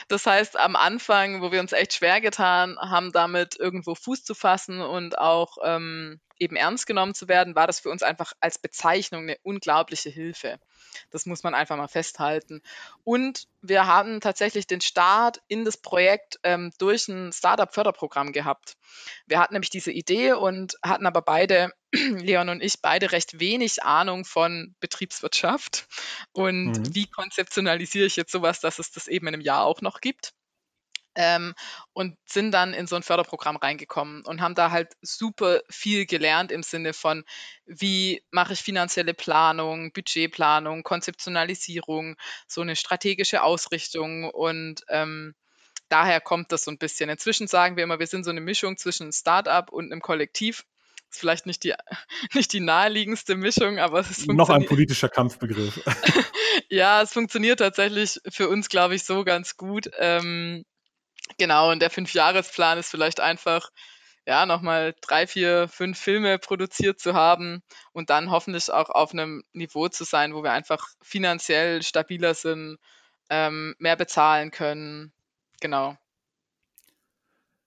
[0.08, 4.36] Das heißt, am Anfang, wo wir uns echt schwer getan haben, damit irgendwo Fuß zu
[4.36, 8.60] fassen und auch ähm, eben ernst genommen zu werden, war das für uns einfach als
[8.60, 10.60] Bezeichnung eine unglaubliche Hilfe.
[11.12, 12.62] Das muss man einfach mal festhalten.
[13.04, 18.76] Und wir haben tatsächlich den Start in das Projekt ähm, durch ein Startup-Förderprogramm gehabt.
[19.26, 23.84] Wir hatten nämlich diese Idee und hatten aber beide, Leon und ich, beide recht wenig
[23.84, 25.88] Ahnung von Betriebswirtschaft
[26.32, 26.96] und mhm.
[26.96, 30.34] wie konzeptionalisiere ich jetzt sowas, dass es das eben in einem Jahr auch noch gibt.
[31.16, 31.54] Ähm,
[31.94, 36.52] und sind dann in so ein Förderprogramm reingekommen und haben da halt super viel gelernt
[36.52, 37.24] im Sinne von,
[37.66, 42.16] wie mache ich finanzielle Planung, Budgetplanung, Konzeptionalisierung,
[42.48, 45.36] so eine strategische Ausrichtung und ähm,
[45.94, 47.10] daher kommt das so ein bisschen.
[47.10, 50.66] Inzwischen sagen wir immer, wir sind so eine Mischung zwischen Startup und einem Kollektiv.
[51.12, 51.74] Ist vielleicht nicht die,
[52.34, 55.80] nicht die naheliegendste Mischung, aber es ist Noch ein politischer Kampfbegriff.
[56.70, 59.90] ja, es funktioniert tatsächlich für uns, glaube ich, so ganz gut.
[60.00, 60.66] Ähm,
[61.38, 63.70] Genau, und der Fünfjahresplan ist vielleicht einfach,
[64.26, 67.62] ja, nochmal drei, vier, fünf Filme produziert zu haben
[67.92, 72.78] und dann hoffentlich auch auf einem Niveau zu sein, wo wir einfach finanziell stabiler sind,
[73.30, 75.12] ähm, mehr bezahlen können.
[75.62, 75.98] Genau.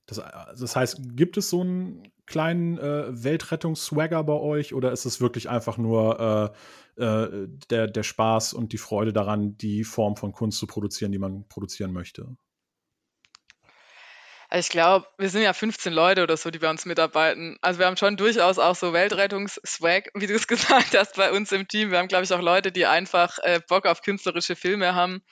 [0.07, 0.23] Das,
[0.59, 5.49] das, heißt, gibt es so einen kleinen äh, Weltrettungsswagger bei euch oder ist es wirklich
[5.49, 6.55] einfach nur
[6.97, 11.11] äh, äh, der, der Spaß und die Freude daran, die Form von Kunst zu produzieren,
[11.11, 12.37] die man produzieren möchte?
[14.49, 17.59] Also ich glaube, wir sind ja 15 Leute oder so, die bei uns mitarbeiten.
[17.63, 21.51] Also wir haben schon durchaus auch so Weltrettungs-Swag, wie du es gesagt hast, bei uns
[21.53, 21.91] im Team.
[21.91, 25.23] Wir haben, glaube ich, auch Leute, die einfach äh, Bock auf künstlerische Filme haben.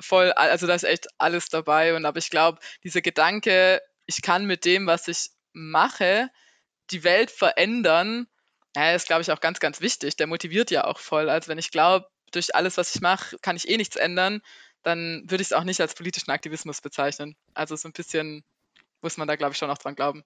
[0.00, 1.94] Voll, also da ist echt alles dabei.
[1.94, 6.30] Und aber ich glaube, dieser Gedanke, ich kann mit dem, was ich mache,
[6.90, 8.26] die Welt verändern,
[8.74, 10.16] ja, ist, glaube ich, auch ganz, ganz wichtig.
[10.16, 11.28] Der motiviert ja auch voll.
[11.28, 14.40] Also wenn ich glaube, durch alles, was ich mache, kann ich eh nichts ändern,
[14.82, 17.36] dann würde ich es auch nicht als politischen Aktivismus bezeichnen.
[17.54, 18.44] Also so ein bisschen
[19.02, 20.24] muss man da, glaube ich, schon noch dran glauben.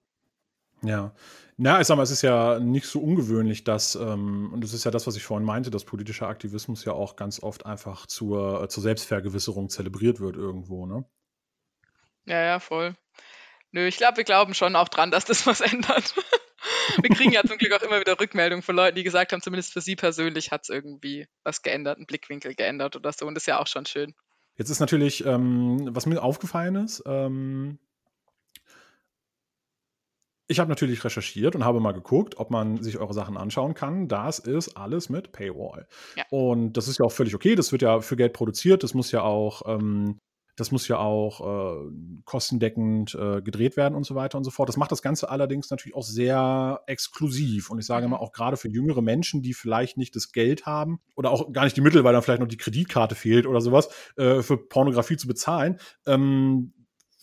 [0.83, 1.13] Ja,
[1.57, 4.83] na, ich sag mal, es ist ja nicht so ungewöhnlich, dass, ähm, und das ist
[4.83, 8.63] ja das, was ich vorhin meinte, dass politischer Aktivismus ja auch ganz oft einfach zur,
[8.63, 11.05] äh, zur Selbstvergewisserung zelebriert wird irgendwo, ne?
[12.25, 12.95] Ja, ja, voll.
[13.71, 16.13] Nö, ich glaube, wir glauben schon auch dran, dass das was ändert.
[17.01, 19.73] wir kriegen ja zum Glück auch immer wieder Rückmeldungen von Leuten, die gesagt haben, zumindest
[19.73, 23.25] für sie persönlich hat es irgendwie was geändert, einen Blickwinkel geändert oder so.
[23.25, 24.13] Und das ist ja auch schon schön.
[24.57, 27.79] Jetzt ist natürlich, ähm, was mir aufgefallen ist, ähm,
[30.47, 34.07] ich habe natürlich recherchiert und habe mal geguckt, ob man sich eure Sachen anschauen kann.
[34.07, 35.87] Das ist alles mit Paywall.
[36.15, 36.23] Ja.
[36.29, 37.55] Und das ist ja auch völlig okay.
[37.55, 38.83] Das wird ja für Geld produziert.
[38.83, 40.19] Das muss ja auch ähm,
[40.55, 41.91] das muss ja auch äh,
[42.23, 44.69] kostendeckend äh, gedreht werden und so weiter und so fort.
[44.69, 47.69] Das macht das Ganze allerdings natürlich auch sehr exklusiv.
[47.69, 48.23] Und ich sage mal, mhm.
[48.23, 51.75] auch gerade für jüngere Menschen, die vielleicht nicht das Geld haben oder auch gar nicht
[51.75, 55.27] die Mittel, weil dann vielleicht noch die Kreditkarte fehlt oder sowas, äh, für Pornografie zu
[55.27, 56.73] bezahlen, ähm,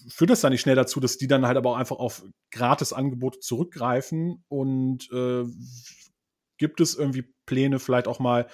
[0.08, 3.40] führt das dann nicht schnell dazu, dass die dann halt aber auch einfach auf Gratisangebote
[3.40, 5.44] zurückgreifen und äh,
[6.58, 8.46] gibt es irgendwie Pläne, vielleicht auch mal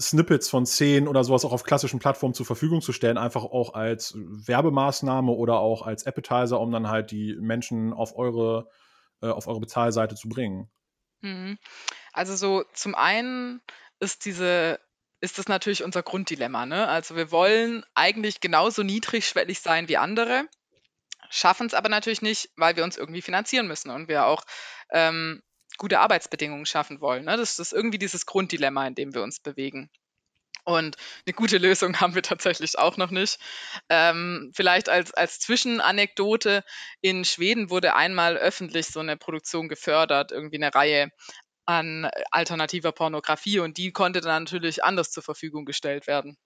[0.00, 3.74] Snippets von Szenen oder sowas auch auf klassischen Plattformen zur Verfügung zu stellen, einfach auch
[3.74, 8.68] als Werbemaßnahme oder auch als Appetizer, um dann halt die Menschen auf eure,
[9.22, 10.68] äh, auf eure Bezahlseite zu bringen.
[11.20, 11.58] Mhm.
[12.12, 13.60] Also so zum einen
[14.00, 14.80] ist diese
[15.20, 16.66] ist das natürlich unser Grunddilemma.
[16.66, 16.86] Ne?
[16.86, 20.46] Also wir wollen eigentlich genauso niedrigschwellig sein wie andere,
[21.30, 24.44] schaffen es aber natürlich nicht, weil wir uns irgendwie finanzieren müssen und wir auch
[24.90, 25.42] ähm,
[25.78, 27.24] gute Arbeitsbedingungen schaffen wollen.
[27.24, 27.36] Ne?
[27.36, 29.90] Das ist irgendwie dieses Grunddilemma, in dem wir uns bewegen.
[30.64, 30.96] Und
[31.26, 33.38] eine gute Lösung haben wir tatsächlich auch noch nicht.
[33.88, 36.64] Ähm, vielleicht als, als Zwischenanekdote,
[37.00, 41.10] in Schweden wurde einmal öffentlich so eine Produktion gefördert, irgendwie eine Reihe
[41.66, 46.36] an alternativer Pornografie und die konnte dann natürlich anders zur Verfügung gestellt werden.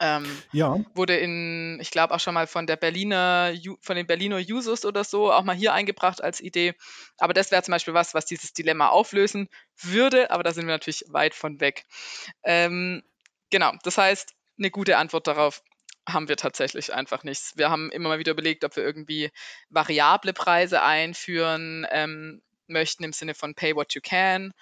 [0.00, 0.78] Ähm, ja.
[0.94, 5.02] Wurde in, ich glaube auch schon mal von der Berliner, von den Berliner Users oder
[5.02, 6.74] so auch mal hier eingebracht als Idee.
[7.18, 9.48] Aber das wäre zum Beispiel was, was dieses Dilemma auflösen
[9.80, 11.84] würde, aber da sind wir natürlich weit von weg.
[12.44, 13.02] Ähm,
[13.50, 15.62] genau, das heißt, eine gute Antwort darauf
[16.08, 17.56] haben wir tatsächlich einfach nichts.
[17.56, 19.30] Wir haben immer mal wieder überlegt, ob wir irgendwie
[19.68, 24.52] variable Preise einführen ähm, möchten im Sinne von Pay What You Can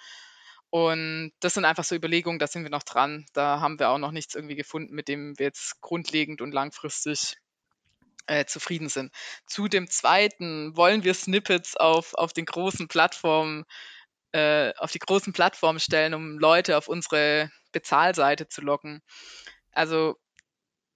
[0.69, 3.25] und das sind einfach so Überlegungen, da sind wir noch dran.
[3.33, 7.37] Da haben wir auch noch nichts irgendwie gefunden, mit dem wir jetzt grundlegend und langfristig
[8.27, 9.13] äh, zufrieden sind.
[9.45, 13.63] Zu dem zweiten wollen wir Snippets auf, auf den großen Plattformen,
[14.33, 19.01] äh, auf die großen Plattformen stellen, um Leute auf unsere Bezahlseite zu locken.
[19.71, 20.17] Also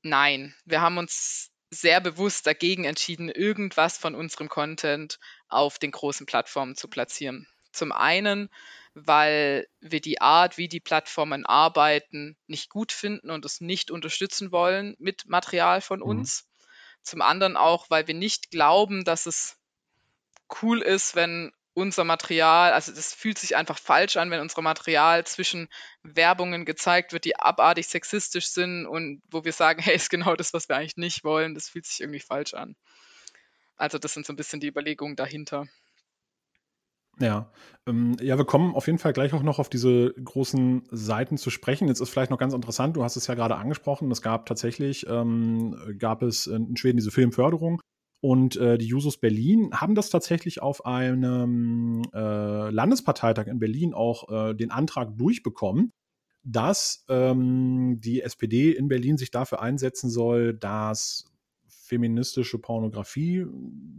[0.03, 5.17] nein, wir haben uns sehr bewusst dagegen entschieden, irgendwas von unserem Content
[5.47, 8.49] auf den großen Plattformen zu platzieren Zum einen,
[8.93, 14.51] weil wir die Art, wie die Plattformen arbeiten, nicht gut finden und es nicht unterstützen
[14.51, 16.05] wollen mit Material von mhm.
[16.05, 16.43] uns.
[16.43, 16.65] Mhm.
[17.03, 19.57] Zum anderen auch, weil wir nicht glauben, dass es
[20.61, 25.25] cool ist, wenn unser Material, also das fühlt sich einfach falsch an, wenn unser Material
[25.25, 25.69] zwischen
[26.03, 30.53] Werbungen gezeigt wird, die abartig sexistisch sind und wo wir sagen, hey, ist genau das,
[30.53, 31.55] was wir eigentlich nicht wollen.
[31.55, 32.75] Das fühlt sich irgendwie falsch an.
[33.77, 35.65] Also das sind so ein bisschen die Überlegungen dahinter.
[37.19, 37.51] Ja.
[37.87, 41.49] Ähm, ja, wir kommen auf jeden Fall gleich auch noch auf diese großen Seiten zu
[41.49, 41.87] sprechen.
[41.87, 45.05] Jetzt ist vielleicht noch ganz interessant, du hast es ja gerade angesprochen, es gab tatsächlich,
[45.07, 47.81] ähm, gab es in Schweden diese Filmförderung
[48.23, 54.29] und äh, die Jusos Berlin haben das tatsächlich auf einem äh, Landesparteitag in Berlin auch
[54.29, 55.91] äh, den Antrag durchbekommen,
[56.43, 61.25] dass ähm, die SPD in Berlin sich dafür einsetzen soll, dass
[61.67, 63.45] feministische Pornografie,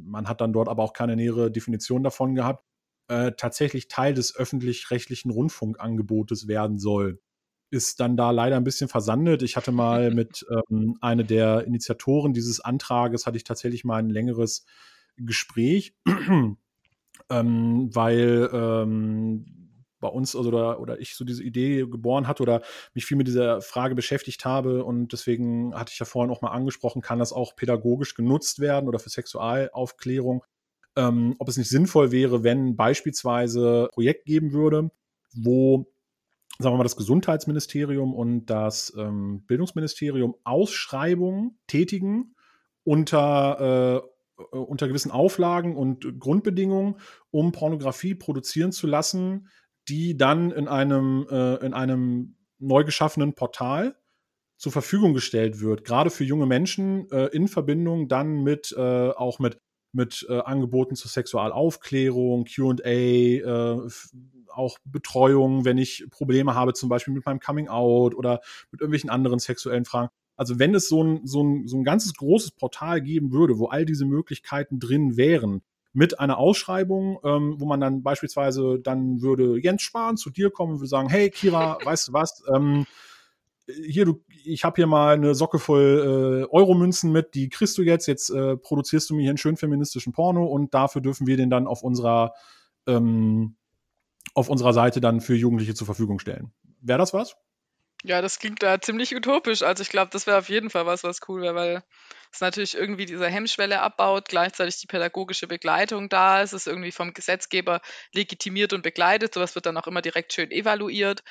[0.05, 2.65] man hat dann dort aber auch keine nähere Definition davon gehabt,
[3.13, 7.21] äh, tatsächlich Teil des öffentlich-rechtlichen Rundfunkangebotes werden soll.
[7.71, 9.43] Ist dann da leider ein bisschen versandet.
[9.43, 14.09] Ich hatte mal mit ähm, einer der Initiatoren dieses Antrages, hatte ich tatsächlich mal ein
[14.09, 14.65] längeres
[15.17, 15.95] Gespräch,
[17.29, 19.63] ähm, weil ähm,
[20.01, 22.63] bei uns also oder, oder ich so diese Idee geboren hatte oder
[22.95, 26.51] mich viel mit dieser Frage beschäftigt habe und deswegen hatte ich ja vorhin auch mal
[26.51, 30.45] angesprochen, kann das auch pädagogisch genutzt werden oder für Sexualaufklärung
[30.97, 34.91] ähm, ob es nicht sinnvoll wäre, wenn beispielsweise ein Projekt geben würde,
[35.35, 35.87] wo
[36.59, 42.35] sagen wir mal, das Gesundheitsministerium und das ähm, Bildungsministerium Ausschreibungen tätigen
[42.85, 44.03] unter,
[44.43, 46.97] äh, unter gewissen Auflagen und Grundbedingungen,
[47.31, 49.49] um Pornografie produzieren zu lassen,
[49.89, 53.97] die dann in einem, äh, in einem neu geschaffenen Portal
[54.57, 59.41] zur Verfügung gestellt wird, gerade für junge Menschen äh, in Verbindung dann mit äh, auch
[59.41, 59.59] mit
[59.93, 63.89] mit äh, Angeboten zur Sexualaufklärung, QA, äh,
[64.49, 68.41] auch Betreuung, wenn ich Probleme habe, zum Beispiel mit meinem Coming Out oder
[68.71, 70.11] mit irgendwelchen anderen sexuellen Fragen.
[70.37, 73.67] Also wenn es so ein, so ein, so ein ganzes großes Portal geben würde, wo
[73.67, 75.63] all diese Möglichkeiten drin wären,
[75.93, 80.73] mit einer Ausschreibung, ähm, wo man dann beispielsweise dann würde Jens Spahn zu dir kommen
[80.73, 82.87] und würde sagen, hey Kira, weißt du was, ähm,
[83.67, 87.83] hier, du, ich habe hier mal eine Socke voll äh, Euromünzen mit, die kriegst du
[87.83, 91.37] jetzt, jetzt äh, produzierst du mir hier einen schön feministischen Porno und dafür dürfen wir
[91.37, 92.33] den dann auf unserer
[92.87, 93.57] ähm,
[94.35, 96.53] auf unserer Seite dann für Jugendliche zur Verfügung stellen.
[96.81, 97.37] Wäre das was?
[98.05, 99.63] Ja, das klingt da ziemlich utopisch.
[99.63, 101.85] Also ich glaube, das wäre auf jeden Fall was, was cool wäre, weil
[102.33, 107.13] es natürlich irgendwie diese Hemmschwelle abbaut, gleichzeitig die pädagogische Begleitung da ist, es irgendwie vom
[107.13, 107.81] Gesetzgeber
[108.13, 109.35] legitimiert und begleitet.
[109.35, 111.23] Sowas wird dann auch immer direkt schön evaluiert.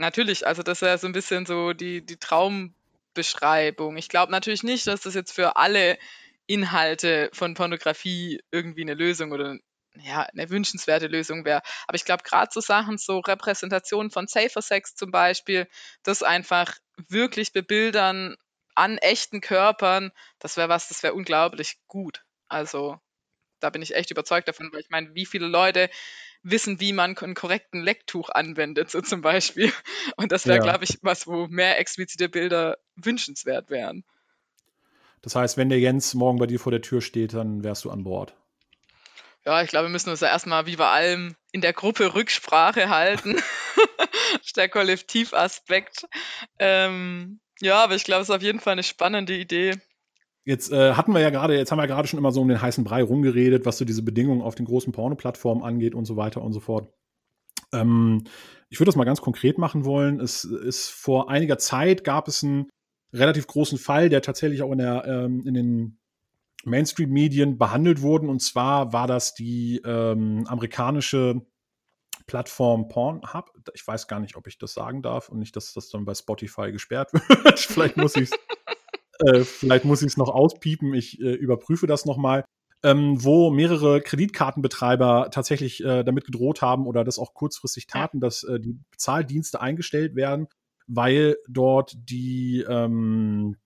[0.00, 3.98] Natürlich, also das wäre so ein bisschen so die, die Traumbeschreibung.
[3.98, 5.98] Ich glaube natürlich nicht, dass das jetzt für alle
[6.46, 9.58] Inhalte von Pornografie irgendwie eine Lösung oder
[9.96, 11.60] ja, eine wünschenswerte Lösung wäre.
[11.86, 15.68] Aber ich glaube, gerade so Sachen, so Repräsentationen von Safer Sex zum Beispiel,
[16.02, 16.78] das einfach
[17.08, 18.36] wirklich bebildern
[18.74, 22.24] an echten Körpern, das wäre was, das wäre unglaublich gut.
[22.48, 22.98] Also
[23.60, 25.90] da bin ich echt überzeugt davon, weil ich meine, wie viele Leute
[26.42, 29.72] wissen, wie man ein korrekten Lecktuch anwendet, so zum Beispiel.
[30.16, 30.62] Und das wäre, ja.
[30.62, 34.04] glaube ich, was, wo mehr explizite Bilder wünschenswert wären.
[35.22, 37.90] Das heißt, wenn der Jens morgen bei dir vor der Tür steht, dann wärst du
[37.90, 38.34] an Bord.
[39.44, 42.88] Ja, ich glaube, wir müssen uns ja erstmal wie bei allem in der Gruppe Rücksprache
[42.88, 43.40] halten.
[44.56, 46.06] der Kollektivaspekt.
[46.58, 49.76] Ähm, ja, aber ich glaube, es ist auf jeden Fall eine spannende Idee.
[50.50, 52.60] Jetzt äh, hatten wir ja gerade, jetzt haben wir gerade schon immer so um den
[52.60, 56.42] heißen Brei rumgeredet, was so diese Bedingungen auf den großen Porno-Plattformen angeht und so weiter
[56.42, 56.92] und so fort.
[57.72, 58.24] Ähm,
[58.68, 60.18] ich würde das mal ganz konkret machen wollen.
[60.18, 62.68] Es ist vor einiger Zeit gab es einen
[63.12, 65.98] relativ großen Fall, der tatsächlich auch in, der, ähm, in den
[66.64, 68.26] Mainstream-Medien behandelt wurde.
[68.26, 71.42] Und zwar war das die ähm, amerikanische
[72.26, 73.52] Plattform Pornhub.
[73.74, 76.14] Ich weiß gar nicht, ob ich das sagen darf und nicht, dass das dann bei
[76.14, 77.12] Spotify gesperrt
[77.44, 77.60] wird.
[77.60, 78.38] Vielleicht muss ich es
[79.20, 82.44] äh, vielleicht muss ich es noch auspiepen, ich äh, überprüfe das nochmal.
[82.82, 88.42] Ähm, wo mehrere Kreditkartenbetreiber tatsächlich äh, damit gedroht haben oder das auch kurzfristig taten, dass
[88.44, 90.48] äh, die Bezahldienste eingestellt werden,
[90.86, 93.56] weil dort die, ähm,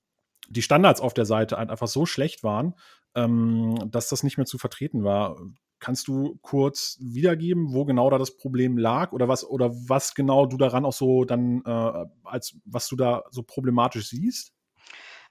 [0.49, 2.75] die Standards auf der Seite einfach so schlecht waren,
[3.15, 5.37] ähm, dass das nicht mehr zu vertreten war.
[5.79, 10.47] Kannst du kurz wiedergeben, wo genau da das Problem lag oder was oder was genau
[10.47, 14.54] du daran auch so dann äh, als was du da so problematisch siehst?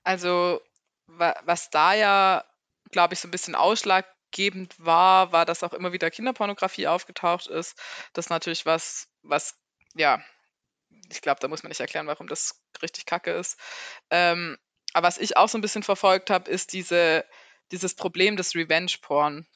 [0.03, 0.61] Also,
[1.07, 2.45] wa was da ja,
[2.91, 7.77] glaube ich, so ein bisschen ausschlaggebend war, war, dass auch immer wieder Kinderpornografie aufgetaucht ist.
[8.13, 9.55] Das ist natürlich was was
[9.95, 10.21] ja,
[11.09, 13.59] ich glaube, da muss man nicht erklären, warum das richtig kacke ist.
[14.09, 14.57] Ähm,
[14.93, 17.25] aber was ich auch so ein bisschen verfolgt habe, ist diese
[17.71, 19.47] dieses Problem des Revenge Porn.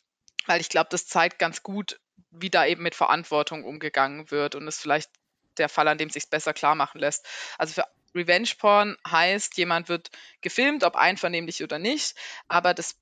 [0.45, 1.99] Weil ich glaube, das zeigt ganz gut,
[2.31, 5.11] wie da eben mit Verantwortung umgegangen wird und ist vielleicht
[5.57, 7.27] der Fall, an dem sich besser klar machen lässt.
[7.57, 7.85] Also für
[8.17, 10.09] Revenge Porn heißt, jemand wird
[10.41, 12.15] gefilmt, ob einvernehmlich oder nicht,
[12.47, 12.97] aber das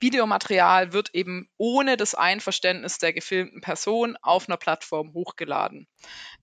[0.00, 5.86] Videomaterial wird eben ohne das Einverständnis der gefilmten Person auf einer Plattform hochgeladen.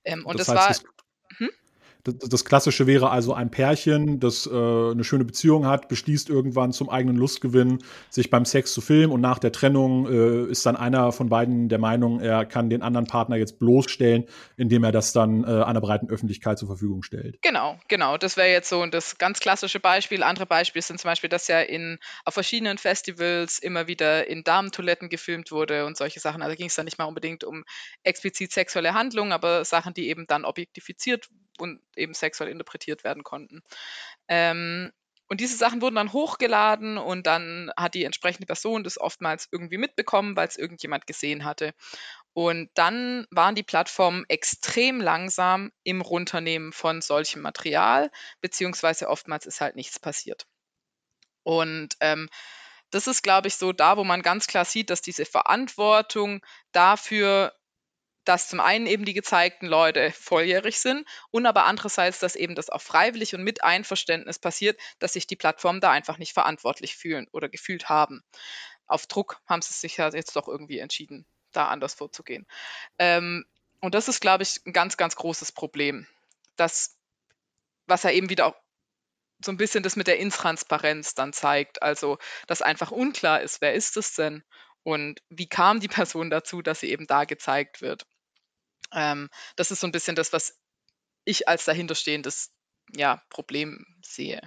[0.04, 0.92] Ähm, und das, das heißt, war.
[1.38, 1.50] hm?
[2.04, 6.90] Das, Klassische wäre also ein Pärchen, das äh, eine schöne Beziehung hat, beschließt irgendwann zum
[6.90, 7.80] eigenen Lustgewinn,
[8.10, 11.70] sich beim Sex zu filmen und nach der Trennung äh, ist dann einer von beiden
[11.70, 14.26] der Meinung, er kann den anderen Partner jetzt bloßstellen,
[14.58, 17.42] indem er das dann äh, einer breiten Öffentlichkeit zur Verfügung stellt.
[17.42, 18.18] Genau, genau.
[18.18, 20.24] Das wäre jetzt so das ganz klassische Beispiel.
[20.24, 25.10] Andere Beispiele sind zum Beispiel, dass ja in, auf verschiedenen Festivals immer wieder in Damentoiletten
[25.10, 26.42] gefilmt wurde und solche Sachen.
[26.42, 27.64] Also ging es dann nicht mal unbedingt um
[28.04, 31.30] explizit sexuelle Handlungen, aber Sachen, die eben dann objektifiziert
[31.60, 33.62] und eben sexuell interpretiert werden konnten.
[34.28, 34.92] Ähm,
[35.32, 39.78] und diese Sachen wurden dann hochgeladen und dann hat die entsprechende Person das oftmals irgendwie
[39.78, 41.74] mitbekommen, weil es irgendjemand gesehen hatte.
[42.34, 48.12] Und dann waren die Plattformen extrem langsam im Runternehmen von solchem Material,
[48.42, 50.48] beziehungsweise oftmals ist halt nichts passiert.
[51.44, 52.28] Und ähm,
[52.90, 57.54] das ist, glaube ich, so da, wo man ganz klar sieht, dass diese Verantwortung dafür
[58.24, 62.70] dass zum einen eben die gezeigten Leute volljährig sind und aber andererseits, dass eben das
[62.70, 67.28] auch freiwillig und mit Einverständnis passiert, dass sich die Plattformen da einfach nicht verantwortlich fühlen
[67.32, 68.24] oder gefühlt haben.
[68.86, 72.46] Auf Druck haben sie sich ja jetzt doch irgendwie entschieden, da anders vorzugehen.
[73.00, 73.46] Ähm,
[73.80, 76.08] und das ist, glaube ich, ein ganz, ganz großes Problem.
[76.56, 76.96] Das,
[77.88, 78.56] was ja eben wieder auch
[79.44, 81.82] so ein bisschen das mit der Intransparenz dann zeigt.
[81.82, 82.18] Also,
[82.48, 84.44] dass einfach unklar ist, wer ist es denn?
[84.84, 88.06] Und wie kam die Person dazu, dass sie eben da gezeigt wird?
[88.94, 90.58] Ähm, das ist so ein bisschen das, was
[91.24, 92.52] ich als dahinterstehendes
[92.96, 94.42] ja, Problem sehe.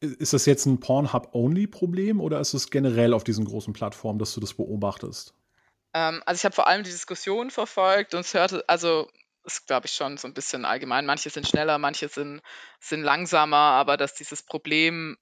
[0.00, 4.40] Ist das jetzt ein Pornhub-Only-Problem oder ist es generell auf diesen großen Plattformen, dass du
[4.40, 5.34] das beobachtest?
[5.94, 9.08] Ähm, also ich habe vor allem die Diskussion verfolgt und es hörte, also
[9.44, 11.06] ist, glaube ich, schon so ein bisschen allgemein.
[11.06, 12.42] Manche sind schneller, manche sind,
[12.80, 15.16] sind langsamer, aber dass dieses Problem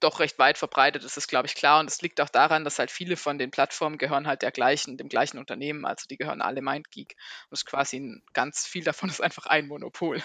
[0.00, 1.80] doch recht weit verbreitet ist, ist, glaube ich, klar.
[1.80, 4.96] Und es liegt auch daran, dass halt viele von den Plattformen gehören halt der gleichen,
[4.96, 5.84] dem gleichen Unternehmen.
[5.84, 7.16] Also die gehören alle MindGeek.
[7.48, 10.22] Und es ist quasi ein, ganz viel davon ist einfach ein Monopol.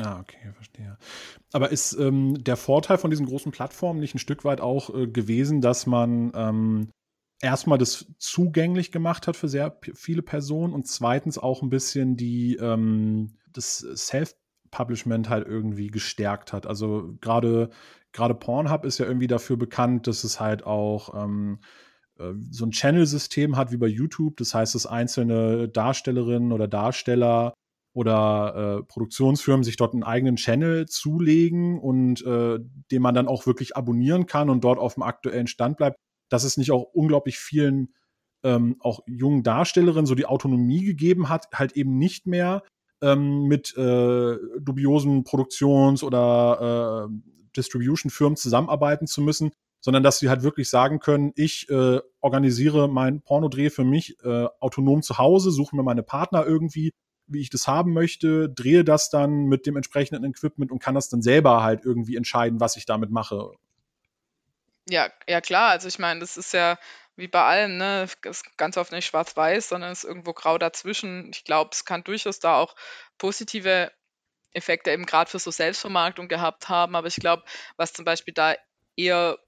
[0.00, 0.98] Ah, okay, verstehe.
[1.52, 5.06] Aber ist ähm, der Vorteil von diesen großen Plattformen nicht ein Stück weit auch äh,
[5.06, 6.90] gewesen, dass man ähm,
[7.40, 12.56] erstmal das zugänglich gemacht hat für sehr viele Personen und zweitens auch ein bisschen die
[12.56, 16.66] ähm, das Self-Publishment halt irgendwie gestärkt hat?
[16.66, 17.70] Also gerade
[18.18, 21.60] gerade Pornhub ist ja irgendwie dafür bekannt, dass es halt auch ähm,
[22.18, 24.36] äh, so ein Channel-System hat wie bei YouTube.
[24.38, 27.54] Das heißt, dass einzelne Darstellerinnen oder Darsteller
[27.94, 32.58] oder äh, Produktionsfirmen sich dort einen eigenen Channel zulegen und äh,
[32.90, 35.96] den man dann auch wirklich abonnieren kann und dort auf dem aktuellen Stand bleibt,
[36.28, 37.94] dass es nicht auch unglaublich vielen
[38.44, 42.62] ähm, auch jungen Darstellerinnen so die Autonomie gegeben hat, halt eben nicht mehr
[43.00, 50.42] ähm, mit äh, dubiosen Produktions- oder äh, Distribution-Firmen zusammenarbeiten zu müssen, sondern dass sie halt
[50.42, 55.76] wirklich sagen können, ich äh, organisiere meinen Pornodreh für mich äh, autonom zu Hause, suche
[55.76, 56.92] mir meine Partner irgendwie,
[57.26, 61.08] wie ich das haben möchte, drehe das dann mit dem entsprechenden Equipment und kann das
[61.08, 63.52] dann selber halt irgendwie entscheiden, was ich damit mache.
[64.88, 66.78] Ja, ja klar, also ich meine, das ist ja
[67.18, 71.30] wie bei allem, ne, ist ganz oft nicht schwarz-weiß, sondern es ist irgendwo grau dazwischen.
[71.32, 72.76] Ich glaube, es kann durchaus da auch
[73.18, 73.90] positive
[74.52, 76.96] Effekte eben gerade für so Selbstvermarktung gehabt haben.
[76.96, 77.44] Aber ich glaube,
[77.76, 78.54] was zum Beispiel da
[78.96, 79.38] eher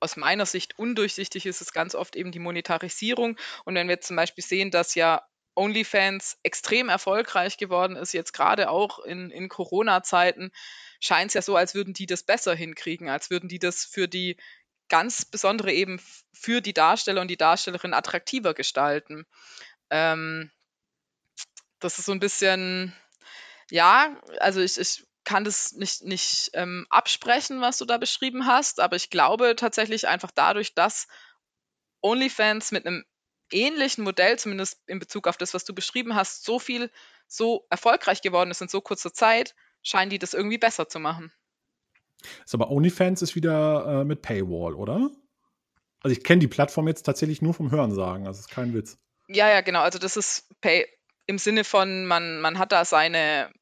[0.00, 3.38] aus meiner Sicht undurchsichtig ist, ist ganz oft eben die Monetarisierung.
[3.64, 5.22] Und wenn wir zum Beispiel sehen, dass ja
[5.54, 10.52] OnlyFans extrem erfolgreich geworden ist, jetzt gerade auch in, in Corona-Zeiten,
[11.00, 14.06] scheint es ja so, als würden die das besser hinkriegen, als würden die das für
[14.06, 14.36] die
[14.88, 16.00] ganz besondere eben
[16.32, 19.26] für die Darsteller und die Darstellerin attraktiver gestalten.
[19.90, 20.50] Ähm,
[21.80, 22.94] das ist so ein bisschen,
[23.70, 28.80] ja, also ich, ich kann das nicht, nicht ähm, absprechen, was du da beschrieben hast,
[28.80, 31.08] aber ich glaube tatsächlich einfach dadurch, dass
[32.00, 33.04] OnlyFans mit einem
[33.50, 36.90] ähnlichen Modell, zumindest in Bezug auf das, was du beschrieben hast, so viel,
[37.26, 41.32] so erfolgreich geworden ist in so kurzer Zeit, scheinen die das irgendwie besser zu machen.
[42.44, 45.10] Ist aber OnlyFans ist wieder äh, mit Paywall, oder?
[46.00, 48.98] Also ich kenne die Plattform jetzt tatsächlich nur vom Hörensagen, also ist kein Witz.
[49.28, 49.80] Ja, ja, genau.
[49.80, 50.86] Also das ist Pay,
[51.26, 53.52] im Sinne von, man, man hat da seine,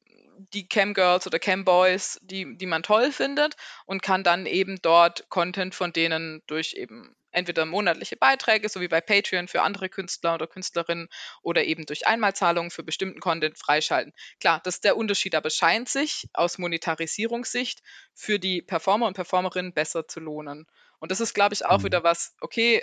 [0.53, 3.55] die Camgirls oder Camboys, die, die man toll findet
[3.85, 8.87] und kann dann eben dort Content von denen durch eben entweder monatliche Beiträge, so wie
[8.87, 11.09] bei Patreon für andere Künstler oder Künstlerinnen
[11.41, 14.13] oder eben durch Einmalzahlungen für bestimmten Content freischalten.
[14.39, 17.81] Klar, das ist der Unterschied, aber scheint sich aus Monetarisierungssicht
[18.13, 20.65] für die Performer und Performerinnen besser zu lohnen.
[20.99, 21.83] Und das ist, glaube ich, auch mhm.
[21.85, 22.81] wieder was, okay,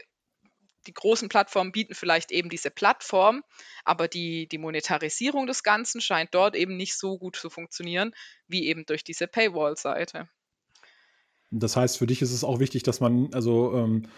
[0.87, 3.43] die großen Plattformen bieten vielleicht eben diese Plattform,
[3.85, 8.13] aber die, die Monetarisierung des Ganzen scheint dort eben nicht so gut zu funktionieren,
[8.49, 10.29] wie eben durch diese Paywall-Seite.
[11.51, 14.09] Das heißt, für dich ist es auch wichtig, dass man, also ähm,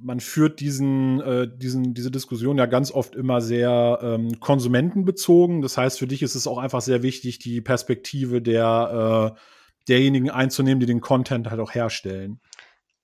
[0.00, 5.62] man führt diesen, äh, diesen, diese Diskussion ja ganz oft immer sehr ähm, konsumentenbezogen.
[5.62, 9.40] Das heißt, für dich ist es auch einfach sehr wichtig, die Perspektive der, äh,
[9.88, 12.40] derjenigen einzunehmen, die den Content halt auch herstellen.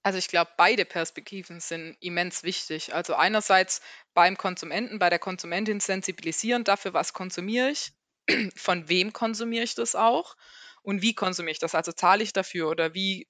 [0.03, 2.95] Also ich glaube, beide Perspektiven sind immens wichtig.
[2.95, 3.83] Also einerseits
[4.15, 7.93] beim Konsumenten, bei der Konsumentin sensibilisieren dafür, was konsumiere ich,
[8.57, 10.37] von wem konsumiere ich das auch
[10.83, 11.75] und wie konsumiere ich das.
[11.75, 13.29] Also zahle ich dafür oder wie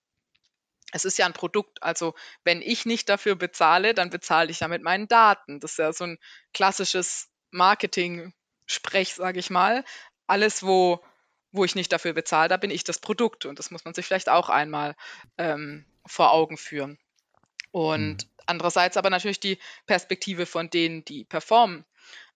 [0.93, 1.83] es ist ja ein Produkt.
[1.83, 2.15] Also
[2.45, 5.61] wenn ich nicht dafür bezahle, dann bezahle ich ja mit meinen Daten.
[5.61, 6.19] Das ist ja so ein
[6.53, 9.85] klassisches Marketing-Sprech, sage ich mal.
[10.27, 11.05] Alles, wo,
[11.53, 13.47] wo ich nicht dafür bezahle, da bin ich das Produkt.
[13.47, 14.97] Und das muss man sich vielleicht auch einmal
[15.39, 16.99] ähm, vor Augen führen.
[17.73, 18.31] Und mhm.
[18.47, 21.85] andererseits aber natürlich die Perspektive von denen, die performen,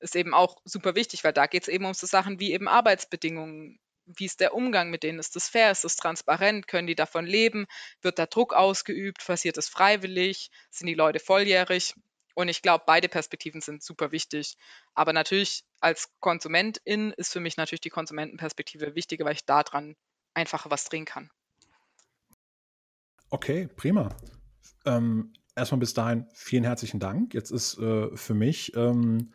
[0.00, 2.68] ist eben auch super wichtig, weil da geht es eben um so Sachen wie eben
[2.68, 5.18] Arbeitsbedingungen, wie ist der Umgang mit denen?
[5.18, 5.70] Ist das fair?
[5.70, 6.68] Ist das transparent?
[6.68, 7.66] Können die davon leben?
[8.02, 9.24] Wird da Druck ausgeübt?
[9.24, 10.50] Passiert das freiwillig?
[10.70, 11.94] Sind die Leute volljährig?
[12.34, 14.56] Und ich glaube, beide Perspektiven sind super wichtig.
[14.94, 19.96] Aber natürlich als Konsumentin ist für mich natürlich die Konsumentenperspektive wichtiger, weil ich daran
[20.34, 21.30] einfacher was drehen kann.
[23.34, 24.10] Okay, prima.
[24.86, 27.34] Ähm, erstmal bis dahin vielen herzlichen Dank.
[27.34, 29.32] Jetzt ist äh, für mich ähm,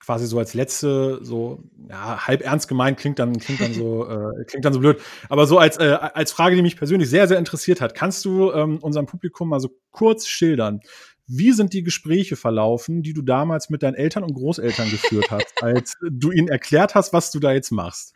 [0.00, 4.44] quasi so als letzte, so ja, halb ernst gemeint, klingt dann, klingt dann so, äh,
[4.46, 5.00] klingt dann so blöd.
[5.28, 8.50] Aber so als, äh, als Frage, die mich persönlich sehr, sehr interessiert hat, kannst du
[8.50, 10.80] ähm, unserem Publikum mal so kurz schildern,
[11.28, 15.62] wie sind die Gespräche verlaufen, die du damals mit deinen Eltern und Großeltern geführt hast,
[15.62, 18.12] als du ihnen erklärt hast, was du da jetzt machst?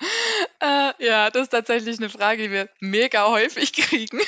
[0.58, 4.18] Äh, ja, das ist tatsächlich eine Frage, die wir mega häufig kriegen.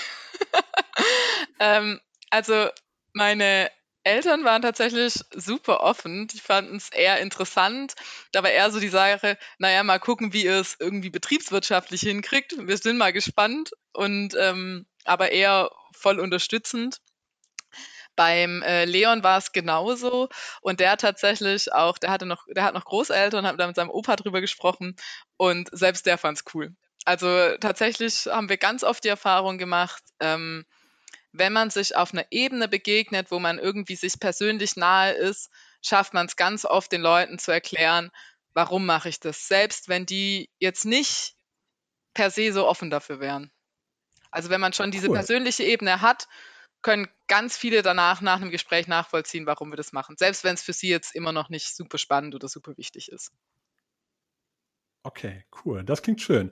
[1.58, 2.00] Ähm,
[2.30, 2.68] also
[3.12, 3.70] meine
[4.06, 6.28] Eltern waren tatsächlich super offen.
[6.28, 7.94] Die fanden es eher interessant.
[8.30, 12.54] Da war eher so die Sache, naja, mal gucken, wie ihr es irgendwie betriebswirtschaftlich hinkriegt.
[12.56, 16.98] Wir sind mal gespannt und ähm, aber eher voll unterstützend.
[18.14, 20.28] Beim äh, Leon war es genauso
[20.62, 23.90] und der tatsächlich auch, der hatte noch, der hat noch Großeltern, hat da mit seinem
[23.90, 24.94] Opa drüber gesprochen
[25.36, 26.74] und selbst der fand es cool.
[27.04, 30.64] Also tatsächlich haben wir ganz oft die Erfahrung gemacht, ähm,
[31.38, 35.50] wenn man sich auf einer Ebene begegnet, wo man irgendwie sich persönlich nahe ist,
[35.82, 38.10] schafft man es ganz oft den Leuten zu erklären,
[38.54, 41.34] warum mache ich das, selbst wenn die jetzt nicht
[42.14, 43.52] per se so offen dafür wären.
[44.30, 45.14] Also wenn man schon diese cool.
[45.14, 46.28] persönliche Ebene hat,
[46.82, 50.62] können ganz viele danach nach einem Gespräch nachvollziehen, warum wir das machen, selbst wenn es
[50.62, 53.32] für sie jetzt immer noch nicht super spannend oder super wichtig ist.
[55.02, 55.84] Okay, cool.
[55.84, 56.50] Das klingt schön.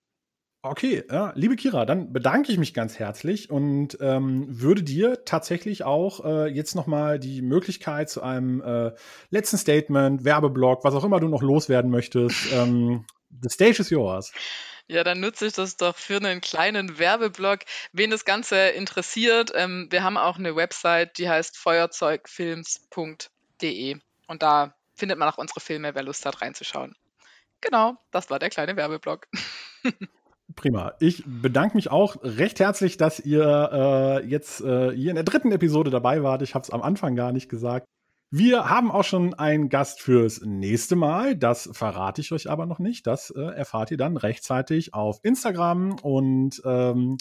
[0.66, 5.84] Okay, ja, liebe Kira, dann bedanke ich mich ganz herzlich und ähm, würde dir tatsächlich
[5.84, 8.92] auch äh, jetzt nochmal die Möglichkeit zu einem äh,
[9.28, 12.46] letzten Statement, Werbeblock, was auch immer du noch loswerden möchtest.
[12.52, 13.04] ähm,
[13.42, 14.32] the stage is yours.
[14.86, 17.58] Ja, dann nutze ich das doch für einen kleinen Werbeblock.
[17.92, 23.98] Wen das Ganze interessiert, ähm, wir haben auch eine Website, die heißt feuerzeugfilms.de
[24.28, 26.96] und da findet man auch unsere Filme, wer Lust hat reinzuschauen.
[27.60, 29.28] Genau, das war der kleine Werbeblock.
[30.56, 30.94] Prima.
[31.00, 33.70] Ich bedanke mich auch recht herzlich, dass ihr
[34.22, 36.42] äh, jetzt äh, hier in der dritten Episode dabei wart.
[36.42, 37.86] Ich habe es am Anfang gar nicht gesagt.
[38.30, 41.36] Wir haben auch schon einen Gast fürs nächste Mal.
[41.36, 43.06] Das verrate ich euch aber noch nicht.
[43.06, 45.96] Das äh, erfahrt ihr dann rechtzeitig auf Instagram.
[46.02, 47.16] Und ähm,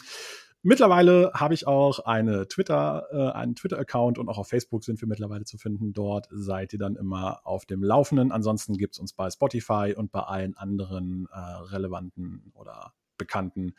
[0.64, 5.08] mittlerweile habe ich auch eine Twitter, äh, einen Twitter-Account und auch auf Facebook sind wir
[5.08, 5.94] mittlerweile zu finden.
[5.94, 8.32] Dort seid ihr dann immer auf dem Laufenden.
[8.32, 13.76] Ansonsten gibt es uns bei Spotify und bei allen anderen äh, relevanten oder bekannten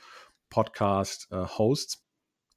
[0.50, 2.04] Podcast-Hosts.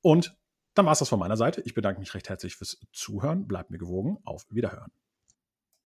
[0.02, 0.38] Und
[0.74, 1.62] dann war es das von meiner Seite.
[1.62, 3.48] Ich bedanke mich recht herzlich fürs Zuhören.
[3.48, 4.18] Bleibt mir gewogen.
[4.24, 4.92] Auf Wiederhören.